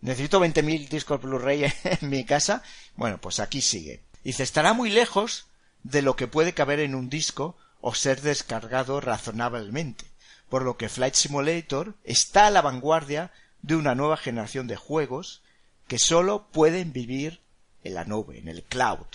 [0.00, 2.62] ¿Necesito 20.000 discos Blu-ray en mi casa?
[2.96, 4.02] Bueno, pues aquí sigue.
[4.24, 5.46] Dice, estará muy lejos
[5.82, 10.06] de lo que puede caber en un disco o ser descargado razonablemente,
[10.48, 15.42] por lo que Flight Simulator está a la vanguardia de una nueva generación de juegos
[15.86, 17.40] que sólo pueden vivir
[17.84, 19.06] en la nube, en el cloud.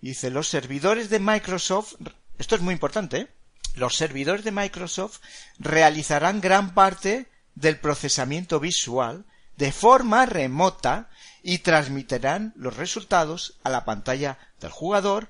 [0.00, 1.94] Dice, los servidores de Microsoft,
[2.38, 3.28] esto es muy importante, ¿eh?
[3.74, 5.20] los servidores de Microsoft
[5.58, 9.24] realizarán gran parte del procesamiento visual
[9.56, 11.10] de forma remota
[11.42, 15.28] y transmitirán los resultados a la pantalla del jugador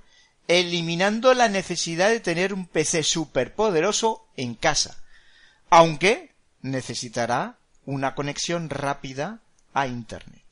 [0.49, 5.03] eliminando la necesidad de tener un PC superpoderoso en casa,
[5.71, 9.41] aunque necesitará una conexión rápida
[9.75, 10.45] a Internet.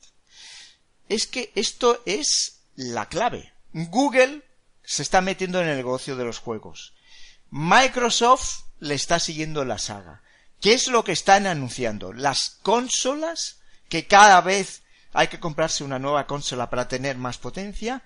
[1.08, 3.52] Es que esto es la clave.
[3.84, 4.42] Google
[4.82, 6.94] se está metiendo en el negocio de los juegos.
[7.50, 10.22] Microsoft le está siguiendo la saga.
[10.62, 12.14] ¿Qué es lo que están anunciando?
[12.14, 13.58] Las consolas,
[13.90, 18.02] que cada vez hay que comprarse una nueva consola para tener más potencia.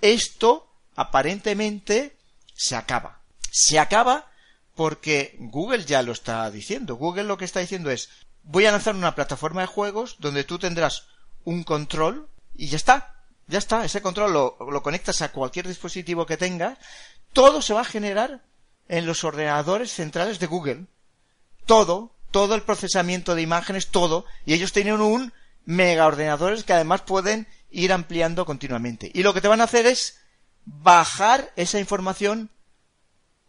[0.00, 2.16] Esto aparentemente
[2.54, 3.20] se acaba.
[3.50, 4.30] Se acaba
[4.76, 6.94] porque Google ya lo está diciendo.
[6.94, 8.08] Google lo que está diciendo es
[8.44, 11.08] voy a lanzar una plataforma de juegos donde tú tendrás
[11.42, 13.17] un control y ya está.
[13.48, 16.78] Ya está, ese control lo, conectas a cualquier dispositivo que tengas.
[17.32, 18.42] Todo se va a generar
[18.88, 20.86] en los ordenadores centrales de Google.
[21.66, 24.26] Todo, todo el procesamiento de imágenes, todo.
[24.44, 25.32] Y ellos tienen un
[25.64, 29.10] mega ordenadores que además pueden ir ampliando continuamente.
[29.12, 30.20] Y lo que te van a hacer es
[30.64, 32.50] bajar esa información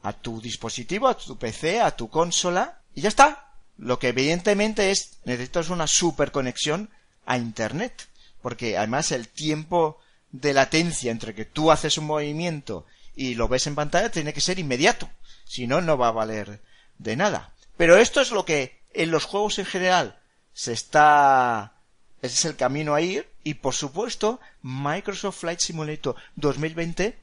[0.02, 3.54] a tu dispositivo, a tu PC, a tu consola y ya está.
[3.78, 6.90] Lo que evidentemente es necesitas una super conexión
[7.26, 8.09] a internet,
[8.42, 10.00] porque además el tiempo
[10.32, 12.86] de latencia entre que tú haces un movimiento
[13.16, 15.10] y lo ves en pantalla tiene que ser inmediato,
[15.46, 16.62] si no no va a valer
[16.98, 17.54] de nada.
[17.78, 20.20] Pero esto es lo que en los juegos en general
[20.54, 21.74] se está
[22.22, 27.18] ese es el camino a ir Y por supuesto, Microsoft Flight Simulator 2020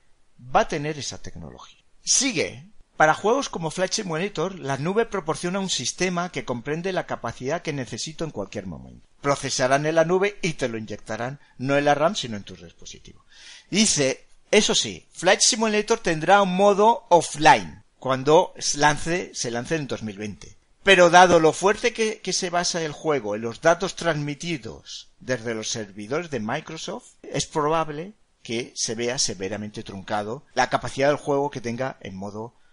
[0.54, 1.78] va a tener esa tecnología.
[2.02, 2.66] Sigue.
[2.96, 7.74] Para juegos como Flight Simulator, la nube proporciona un sistema que comprende la capacidad que
[7.74, 9.06] necesito en cualquier momento.
[9.20, 12.56] Procesarán en la nube y te lo inyectarán, no en la RAM, sino en tu
[12.56, 13.22] dispositivo.
[13.70, 20.56] Dice, eso sí, Flight Simulator tendrá un modo offline cuando lance, se lance en 2020.
[20.82, 25.52] Pero dado lo fuerte que, que, se basa el juego en los datos transmitidos desde
[25.52, 31.50] los servidores de Microsoft, es probable que se vea severamente truncado la capacidad del juego
[31.50, 32.65] que tenga en modo offline.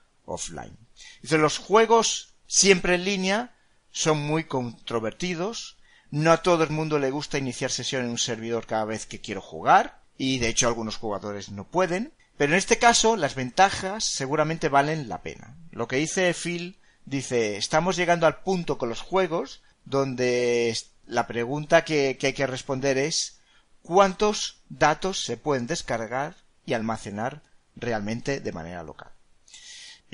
[1.22, 3.56] Dice, los juegos siempre en línea
[3.92, 5.78] son muy controvertidos,
[6.12, 9.22] no a todo el mundo le gusta iniciar sesión en un servidor cada vez que
[9.22, 14.04] quiero jugar, y de hecho algunos jugadores no pueden, pero en este caso las ventajas
[14.04, 15.56] seguramente valen la pena.
[15.72, 21.84] Lo que dice Phil dice, estamos llegando al punto con los juegos donde la pregunta
[21.84, 23.40] que, que hay que responder es
[23.82, 27.42] cuántos datos se pueden descargar y almacenar
[27.76, 29.12] realmente de manera local.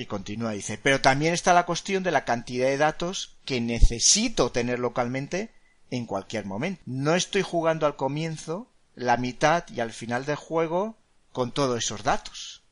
[0.00, 4.50] Y continúa, dice, pero también está la cuestión de la cantidad de datos que necesito
[4.50, 5.50] tener localmente
[5.90, 6.80] en cualquier momento.
[6.86, 10.96] No estoy jugando al comienzo, la mitad y al final del juego
[11.32, 12.62] con todos esos datos.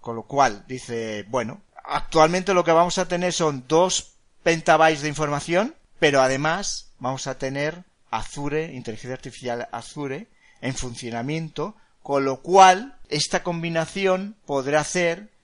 [0.00, 4.12] Con lo cual, dice, bueno, actualmente lo que vamos a tener son dos
[4.44, 7.82] petabytes de información, pero además vamos a tener
[8.12, 10.28] Azure, inteligencia artificial Azure,
[10.60, 11.74] en funcionamiento,
[12.04, 15.34] con lo cual esta combinación podrá hacer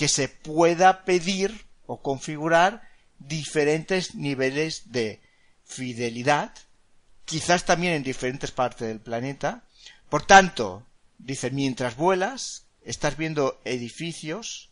[0.00, 2.88] que se pueda pedir o configurar
[3.18, 5.20] diferentes niveles de
[5.62, 6.54] fidelidad,
[7.26, 9.62] quizás también en diferentes partes del planeta.
[10.08, 10.86] Por tanto,
[11.18, 14.70] dice, mientras vuelas, estás viendo edificios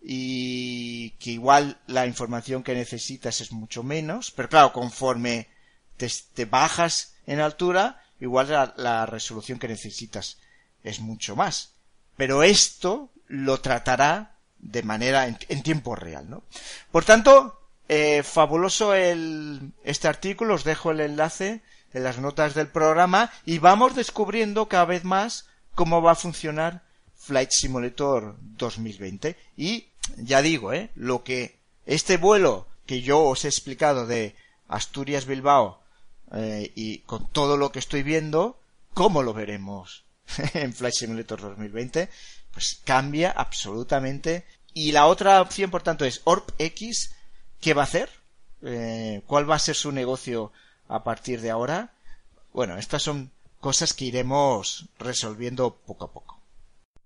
[0.00, 5.48] y que igual la información que necesitas es mucho menos, pero claro, conforme
[5.96, 10.38] te, bajas en altura, igual la, resolución que necesitas
[10.84, 11.72] es mucho más.
[12.16, 14.33] Pero esto lo tratará
[14.64, 16.42] de manera en, en tiempo real, ¿no?
[16.90, 21.60] Por tanto, eh, fabuloso el, este artículo, os dejo el enlace
[21.92, 26.82] en las notas del programa y vamos descubriendo cada vez más cómo va a funcionar
[27.14, 29.36] Flight Simulator 2020.
[29.56, 30.90] Y ya digo, ¿eh?
[30.94, 34.34] lo que este vuelo que yo os he explicado de
[34.68, 35.82] Asturias Bilbao
[36.34, 38.58] eh, y con todo lo que estoy viendo,
[38.94, 40.04] ¿cómo lo veremos
[40.54, 42.08] en Flight Simulator 2020?
[42.54, 44.46] Pues cambia absolutamente.
[44.72, 47.10] Y la otra opción, por tanto, es OrbX.
[47.60, 48.08] ¿Qué va a hacer?
[48.62, 50.52] Eh, ¿Cuál va a ser su negocio
[50.88, 51.92] a partir de ahora?
[52.52, 53.30] Bueno, estas son
[53.60, 56.40] cosas que iremos resolviendo poco a poco.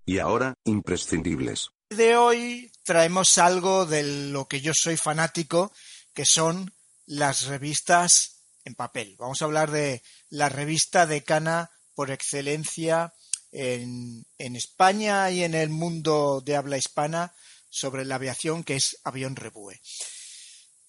[0.05, 1.71] Y ahora, imprescindibles.
[1.89, 5.71] De hoy traemos algo de lo que yo soy fanático,
[6.13, 6.73] que son
[7.05, 9.15] las revistas en papel.
[9.17, 13.13] Vamos a hablar de la revista decana por excelencia
[13.51, 17.33] en, España y en el mundo de habla hispana
[17.69, 19.79] sobre la aviación, que es Avión Rebue.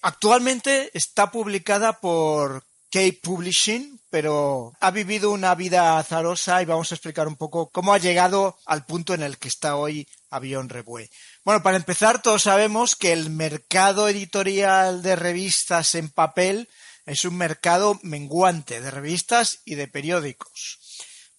[0.03, 6.95] Actualmente está publicada por Cape Publishing, pero ha vivido una vida azarosa y vamos a
[6.97, 11.11] explicar un poco cómo ha llegado al punto en el que está hoy Avión Rebue.
[11.45, 16.69] Bueno, para empezar, todos sabemos que el mercado editorial de revistas en papel
[17.07, 20.80] es un mercado menguante de revistas y de periódicos.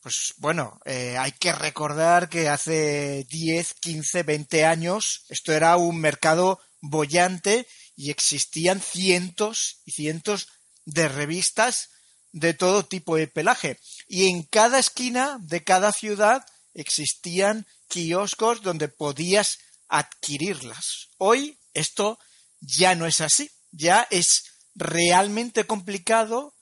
[0.02, 6.00] Pues bueno, eh, hay que recordar que hace 10, 15, 20 años esto era un
[6.00, 10.48] mercado bollante y existían cientos y cientos
[10.86, 11.90] de revistas
[12.32, 13.80] de todo tipo de pelaje.
[14.08, 21.10] Y en cada esquina de cada ciudad existían kioscos donde podías adquirirlas.
[21.18, 22.18] Hoy esto
[22.60, 23.52] ya no es así.
[23.72, 26.56] Ya es realmente complicado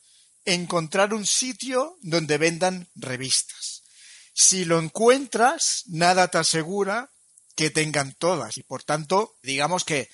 [0.46, 3.84] encontrar un sitio donde vendan revistas.
[4.34, 7.12] Si lo encuentras, nada te asegura
[7.56, 8.58] que tengan todas.
[8.58, 10.10] Y por tanto, digamos que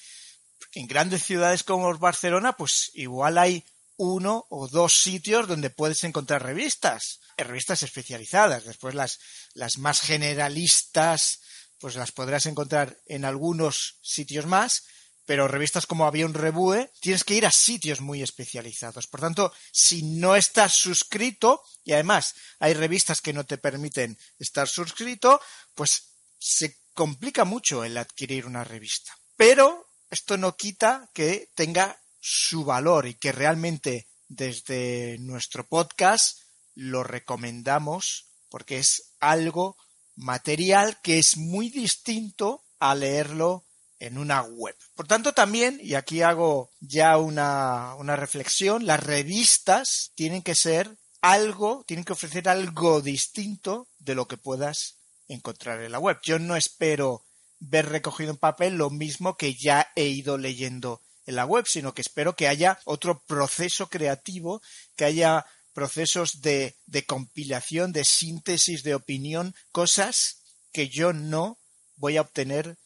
[0.74, 3.64] en grandes ciudades como Barcelona, pues igual hay
[3.98, 8.66] uno o dos sitios donde puedes encontrar revistas, revistas especializadas.
[8.66, 9.20] Después las,
[9.54, 11.40] las más generalistas,
[11.80, 14.86] pues las podrás encontrar en algunos sitios más,
[15.26, 19.08] pero revistas como Avión Rebue tienes que ir a sitios muy especializados.
[19.08, 24.68] Por tanto, si no estás suscrito, y además hay revistas que no te permiten estar
[24.68, 25.42] suscrito,
[25.74, 29.18] pues se complica mucho el adquirir una revista.
[29.36, 36.40] Pero esto no quita que tenga su valor y que realmente desde nuestro podcast
[36.74, 39.78] lo recomendamos porque es algo
[40.16, 43.66] material que es muy distinto a leerlo
[44.00, 44.76] en una web.
[44.94, 50.98] Por tanto, también, y aquí hago ya una, una reflexión, las revistas tienen que ser
[51.22, 56.18] algo, tienen que ofrecer algo distinto de lo que puedas encontrar en la web.
[56.24, 57.26] Yo no espero
[57.60, 61.94] ver recogido en papel lo mismo que ya he ido leyendo en la web, sino
[61.94, 64.62] que espero que haya otro proceso creativo,
[64.96, 71.58] que haya procesos de, de compilación, de síntesis, de opinión, cosas que yo no
[71.96, 72.78] voy a obtener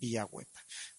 [0.00, 0.48] vía web.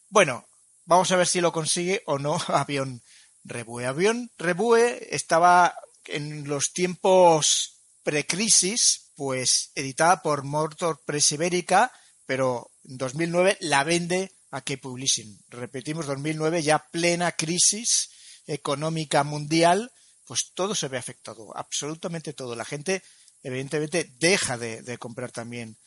[0.09, 0.47] Bueno,
[0.85, 3.01] vamos a ver si lo consigue o no Avión
[3.43, 3.85] Rebue.
[3.85, 5.75] Avión Rebue estaba
[6.05, 11.91] en los tiempos precrisis, pues editada por Mortor Press Ibérica,
[12.25, 15.39] pero en 2009 la vende a que Publishing.
[15.49, 18.09] Repetimos, 2009 ya plena crisis
[18.47, 19.91] económica mundial,
[20.25, 22.55] pues todo se ve afectado, absolutamente todo.
[22.55, 23.01] La gente,
[23.43, 25.77] evidentemente, deja de, comprar también.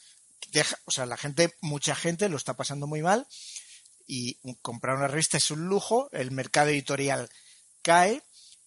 [0.85, 3.27] O sea, la gente, mucha gente lo está pasando muy mal
[4.07, 7.29] y comprar una revista es un lujo, el mercado editorial
[7.83, 8.23] cae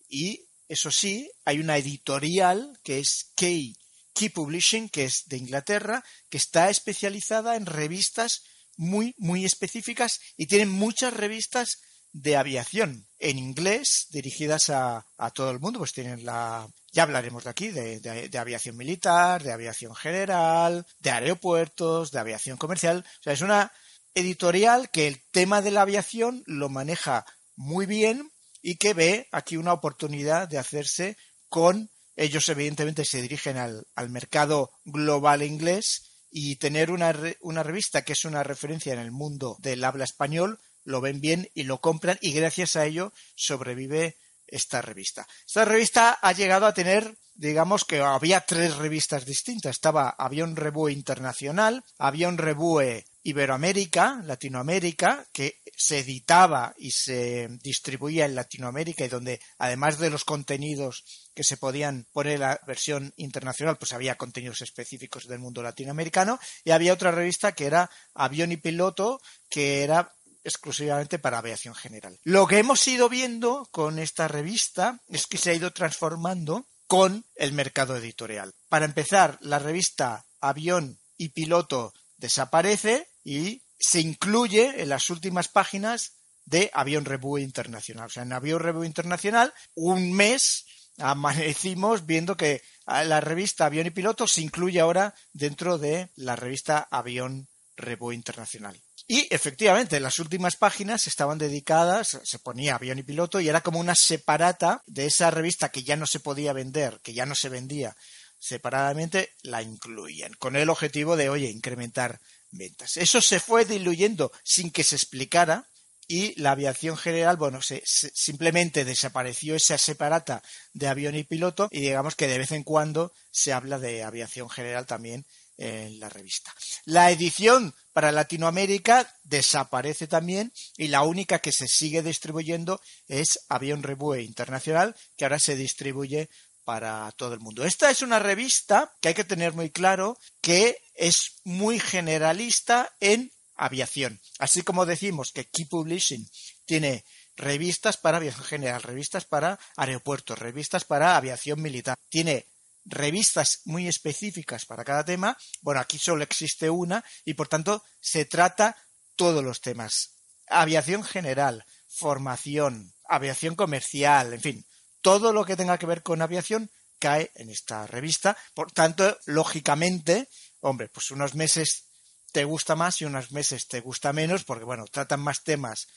[0.10, 3.76] y eso sí, hay una editorial que es Key,
[4.14, 8.44] Key Publishing, que es de Inglaterra, que está especializada en revistas
[8.76, 11.82] muy, muy específicas y tienen muchas revistas
[12.18, 15.80] de aviación en inglés dirigidas a, todo el mundo.
[15.80, 21.12] Pues tienen la, ya hablaremos de aquí, de, de, aviación militar, de aviación general, de
[21.12, 23.06] aeropuertos, de aviación comercial.
[23.20, 23.72] O sea, es una
[24.16, 29.58] editorial que el tema de la aviación lo maneja muy bien y que ve aquí
[29.58, 31.18] una oportunidad de hacerse
[31.50, 38.04] con ellos evidentemente se dirigen al, al mercado global inglés y tener una, una, revista
[38.04, 41.82] que es una referencia en el mundo del habla español, lo ven bien y lo
[41.82, 44.16] compran y gracias a ello sobrevive
[44.48, 45.28] esta revista.
[45.46, 49.72] Esta revista ha llegado a tener, digamos que había tres revistas distintas.
[49.72, 58.36] Estaba Avión Revue Internacional, Avión Revue Iberoamérica, Latinoamérica, que se editaba y se distribuía en
[58.36, 61.04] Latinoamérica y donde además de los contenidos
[61.36, 66.40] que se podían poner en la versión internacional, pues había contenidos específicos del mundo latinoamericano
[66.64, 69.20] y había otra revista que era Avión y Piloto,
[69.50, 70.16] que era
[70.48, 72.18] exclusivamente para aviación general.
[72.24, 77.26] Lo que hemos ido viendo con esta revista es que se ha ido transformando con
[77.36, 78.54] el mercado editorial.
[78.70, 86.14] Para empezar, la revista Avión y Piloto desaparece y se incluye en las últimas páginas
[86.46, 88.06] de Avión Revue Internacional.
[88.06, 90.66] O sea, en Avión Revue Internacional, un mes
[90.98, 96.88] amanecimos viendo que la revista Avión y Piloto se incluye ahora dentro de la revista
[96.90, 98.82] Avión Revue Internacional.
[99.08, 103.80] Y efectivamente, las últimas páginas estaban dedicadas, se ponía avión y piloto y era como
[103.80, 107.48] una separata de esa revista que ya no se podía vender, que ya no se
[107.48, 107.96] vendía
[108.40, 112.20] separadamente, la incluían, con el objetivo de, oye, incrementar
[112.52, 112.98] ventas.
[112.98, 115.66] Eso se fue diluyendo sin que se explicara
[116.08, 120.42] y la aviación general, bueno, se, simplemente desapareció esa separata
[120.74, 124.50] de avión y piloto y digamos que de vez en cuando se habla de aviación
[124.50, 125.26] general también
[125.58, 126.54] en la revista.
[126.86, 133.84] La edición para Latinoamérica desaparece también y la única que se sigue distribuyendo es Avión
[133.84, 136.30] Revue Internacional, que ahora se distribuye
[136.64, 137.64] para todo el mundo.
[137.64, 143.32] Esta es una revista que hay que tener muy claro que es muy generalista en
[143.56, 144.20] aviación.
[144.38, 146.30] Así como decimos que Key Publishing
[146.66, 147.06] tiene
[147.38, 151.98] revistas para aviación general, revistas para aeropuertos, revistas para aviación militar.
[152.10, 152.46] Tiene
[152.88, 155.38] revistas muy específicas para cada tema.
[155.62, 158.76] Bueno, aquí solo existe una y por tanto se trata
[159.16, 160.16] todos los temas.
[160.48, 164.66] Aviación general, formación, aviación comercial, en fin,
[165.02, 168.38] todo lo que tenga que ver con aviación cae en esta revista.
[168.54, 170.30] Por tanto, lógicamente,
[170.62, 171.86] hombre, pues unos meses
[172.32, 175.88] te gusta más y unos meses te gusta menos, porque bueno, tratan más temas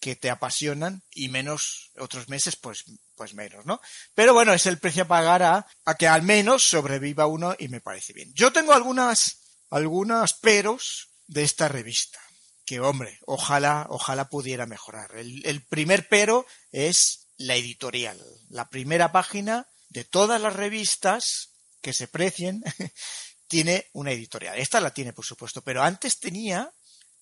[0.00, 2.84] que te apasionan y menos otros meses, pues,
[3.14, 3.80] pues menos, ¿no?
[4.14, 7.68] Pero bueno, es el precio a pagar a, a que al menos sobreviva uno y
[7.68, 8.32] me parece bien.
[8.34, 12.18] Yo tengo algunas, algunas peros de esta revista.
[12.64, 15.16] Que hombre, ojalá, ojalá pudiera mejorar.
[15.16, 18.18] El, el primer pero es la editorial.
[18.48, 21.50] La primera página de todas las revistas
[21.82, 22.62] que se precien
[23.48, 24.58] tiene una editorial.
[24.58, 26.72] Esta la tiene, por supuesto, pero antes tenía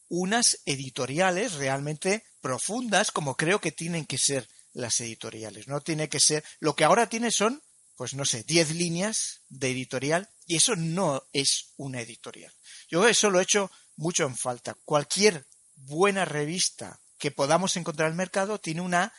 [0.09, 5.69] unas editoriales realmente profundas, como creo que tienen que ser las editoriales.
[5.69, 6.45] No tiene que ser.
[6.61, 7.63] Lo que ahora tiene son,
[7.97, 12.53] pues no sé, 10 líneas de editorial, y eso no es una editorial.
[12.89, 14.75] Yo eso lo he hecho mucho en falta.
[14.85, 19.13] Cualquier buena revista que podamos encontrar en el mercado tiene una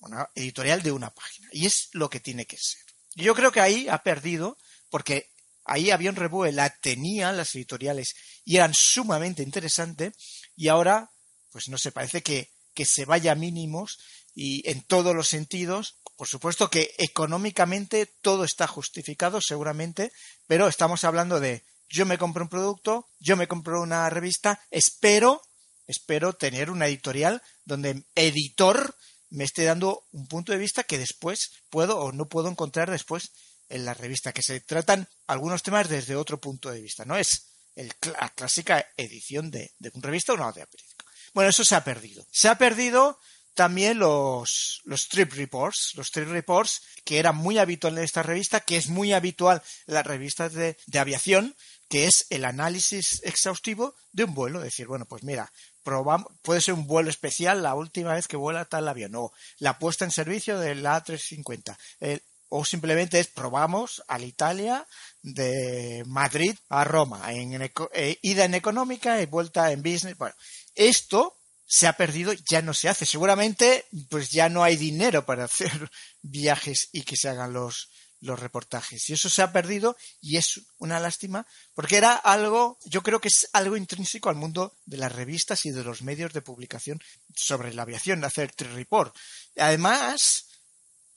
[0.00, 1.48] una editorial de una página.
[1.52, 2.82] Y es lo que tiene que ser.
[3.14, 4.58] Yo creo que ahí ha perdido,
[4.90, 5.30] porque
[5.68, 8.14] ahí Avión Revue la tenía las editoriales
[8.44, 10.14] y eran sumamente interesantes,
[10.56, 11.10] y ahora,
[11.50, 13.98] pues no sé, parece que, que se vaya a mínimos
[14.34, 20.10] y en todos los sentidos, por supuesto que económicamente todo está justificado seguramente,
[20.46, 25.42] pero estamos hablando de yo me compro un producto, yo me compro una revista, espero,
[25.86, 28.94] espero tener una editorial donde editor
[29.30, 33.32] me esté dando un punto de vista que después puedo o no puedo encontrar después
[33.68, 37.46] en la revista, que se tratan algunos temas desde otro punto de vista, no es
[37.74, 41.04] el, la clásica edición de, de una revista o una de periódico.
[41.34, 42.26] Bueno, eso se ha perdido.
[42.32, 43.18] Se ha perdido
[43.54, 48.60] también los, los trip reports, los trip reports que era muy habitual en esta revista,
[48.60, 51.56] que es muy habitual en las revistas de, de aviación,
[51.88, 54.60] que es el análisis exhaustivo de un vuelo.
[54.60, 55.50] Decir, bueno, pues mira,
[55.82, 59.78] probamos, puede ser un vuelo especial la última vez que vuela tal avión, o la
[59.78, 64.86] puesta en servicio del A350, eh, o simplemente es probamos al Italia
[65.22, 70.16] de Madrid a Roma, en, eh, ida en económica y vuelta en business.
[70.16, 70.34] Bueno,
[70.74, 71.36] esto
[71.66, 73.04] se ha perdido, ya no se hace.
[73.04, 75.90] Seguramente, pues ya no hay dinero para hacer
[76.22, 77.90] viajes y que se hagan los,
[78.20, 79.08] los reportajes.
[79.08, 83.28] Y eso se ha perdido y es una lástima porque era algo, yo creo que
[83.28, 87.00] es algo intrínseco al mundo de las revistas y de los medios de publicación
[87.36, 89.14] sobre la aviación, hacer trip report.
[89.56, 90.47] Además,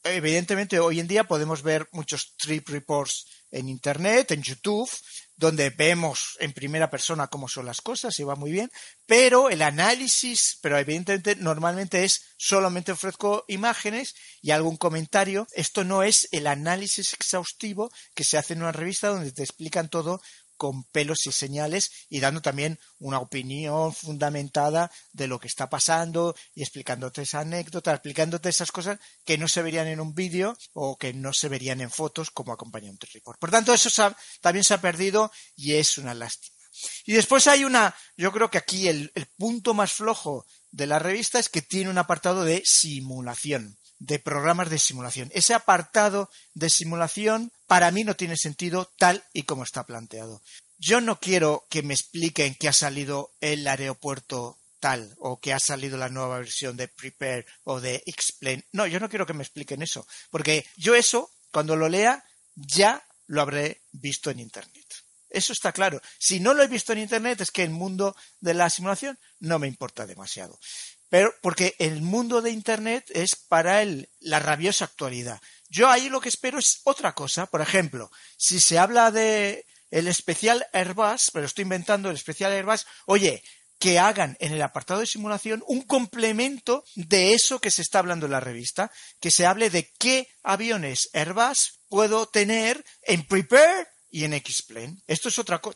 [0.03, 4.89] evidentemente hoy en día podemos ver muchos trip reports en Internet, en YouTube,
[5.35, 8.71] donde vemos en primera persona cómo son las cosas y va muy bien,
[9.05, 15.47] pero el análisis, pero evidentemente normalmente es solamente ofrezco imágenes y algún comentario.
[15.53, 19.89] Esto no es el análisis exhaustivo que se hace en una revista donde te explican
[19.89, 20.21] todo
[20.61, 26.35] con pelos y señales y dando también una opinión fundamentada de lo que está pasando
[26.53, 30.99] y explicándote esa anécdota, explicándote esas cosas que no se verían en un vídeo o
[30.99, 33.39] que no se verían en fotos como acompañante report.
[33.39, 33.89] Por tanto, eso
[34.39, 36.55] también se ha perdido y es una lástima.
[37.05, 41.39] Y después hay una, yo creo que aquí el punto más flojo de la revista
[41.39, 45.29] es que tiene un apartado de simulación de programas de simulación.
[45.31, 50.41] Ese apartado de simulación para mí no tiene sentido tal y como está planteado.
[50.79, 55.59] Yo no quiero que me expliquen que ha salido el aeropuerto tal o que ha
[55.59, 58.65] salido la nueva versión de Prepare o de Explain.
[58.71, 62.25] No, yo no quiero que me expliquen eso, porque yo eso, cuando lo lea,
[62.55, 64.87] ya lo habré visto en Internet.
[65.29, 66.01] Eso está claro.
[66.17, 69.59] Si no lo he visto en Internet es que el mundo de la simulación no
[69.59, 70.59] me importa demasiado.
[71.11, 75.41] Pero porque el mundo de Internet es para el, la rabiosa actualidad.
[75.69, 77.47] Yo ahí lo que espero es otra cosa.
[77.47, 82.87] Por ejemplo, si se habla de el especial Airbus, pero estoy inventando el especial Airbus,
[83.07, 83.43] oye,
[83.77, 88.27] que hagan en el apartado de simulación un complemento de eso que se está hablando
[88.27, 88.89] en la revista,
[89.19, 94.95] que se hable de qué aviones Airbus puedo tener en Prepare y en X-Plane.
[95.07, 95.75] Esto es otra cosa.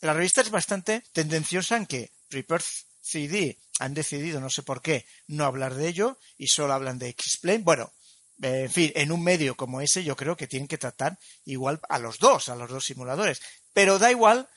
[0.00, 2.64] La revista es bastante tendenciosa en que Prepare
[3.02, 7.08] CD han decidido, no sé por qué, no hablar de ello y solo hablan de
[7.10, 7.64] X-Plane.
[7.64, 7.92] Bueno,
[8.40, 11.98] en fin, en un medio como ese yo creo que tienen que tratar igual a
[11.98, 13.40] los dos, a los dos simuladores.
[13.72, 14.48] Pero da igual,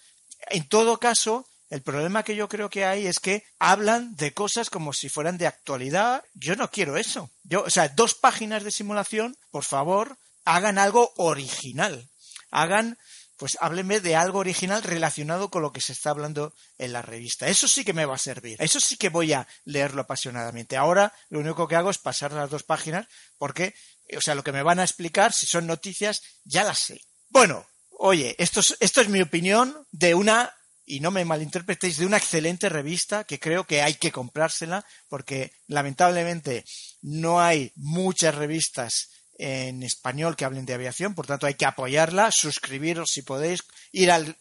[0.49, 4.69] en todo caso, el problema que yo creo que hay es que hablan de cosas
[4.69, 6.23] como si fueran de actualidad.
[6.33, 7.31] Yo no quiero eso.
[7.43, 12.09] Yo, o sea, dos páginas de simulación, por favor, hagan algo original.
[12.51, 12.97] Hagan
[13.37, 17.47] pues hábleme de algo original relacionado con lo que se está hablando en la revista.
[17.47, 18.57] Eso sí que me va a servir.
[18.61, 20.77] Eso sí que voy a leerlo apasionadamente.
[20.77, 23.07] Ahora lo único que hago es pasar las dos páginas
[23.37, 23.73] porque,
[24.15, 27.01] o sea, lo que me van a explicar, si son noticias, ya las sé.
[27.29, 27.65] Bueno,
[27.97, 30.53] oye, esto es, esto es mi opinión de una,
[30.85, 35.51] y no me malinterpretéis, de una excelente revista que creo que hay que comprársela porque
[35.67, 36.63] lamentablemente
[37.01, 42.31] no hay muchas revistas en español que hablen de aviación, por tanto hay que apoyarla,
[42.31, 44.37] suscribiros si podéis, ir al,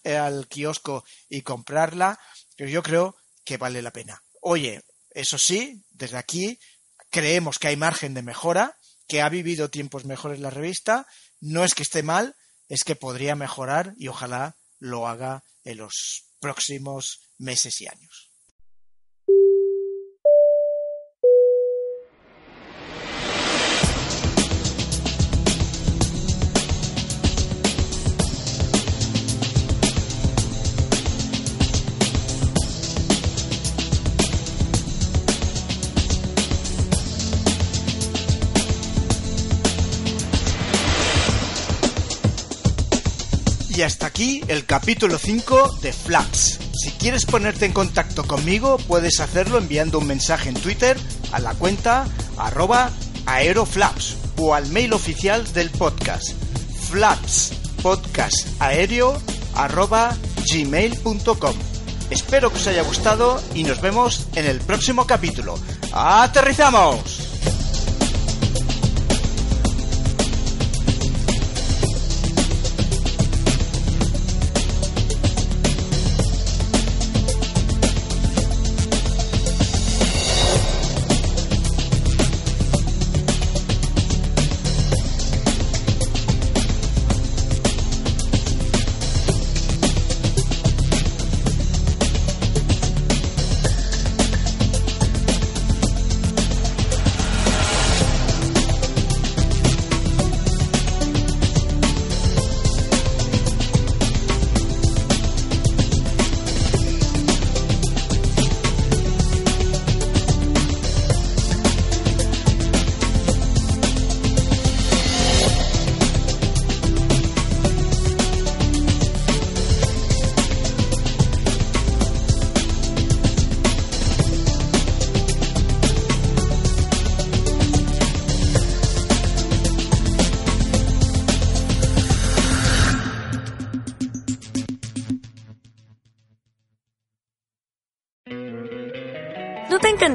[0.49, 2.19] kiosco y comprarla,
[2.57, 4.23] pero yo creo que vale la pena.
[4.41, 6.59] Oye, eso sí, desde aquí
[7.11, 11.07] creemos que hay margen de mejora, que ha vivido tiempos mejores la revista,
[11.41, 12.37] no es que esté mal,
[12.69, 18.31] es que podría mejorar y ojalá lo haga en los próximos meses y años.
[43.85, 46.59] Hasta aquí el capítulo 5 de Flaps.
[46.73, 50.97] Si quieres ponerte en contacto conmigo, puedes hacerlo enviando un mensaje en Twitter
[51.33, 52.07] a la cuenta
[52.37, 52.91] arroba
[53.27, 56.33] aeroflaps o al mail oficial del podcast
[56.89, 57.53] flaps
[57.83, 59.21] podcast aéreo
[59.55, 60.17] arroba
[60.51, 61.55] gmail.com.
[62.11, 65.59] Espero que os haya gustado y nos vemos en el próximo capítulo.
[65.93, 67.24] ¡Aterrizamos!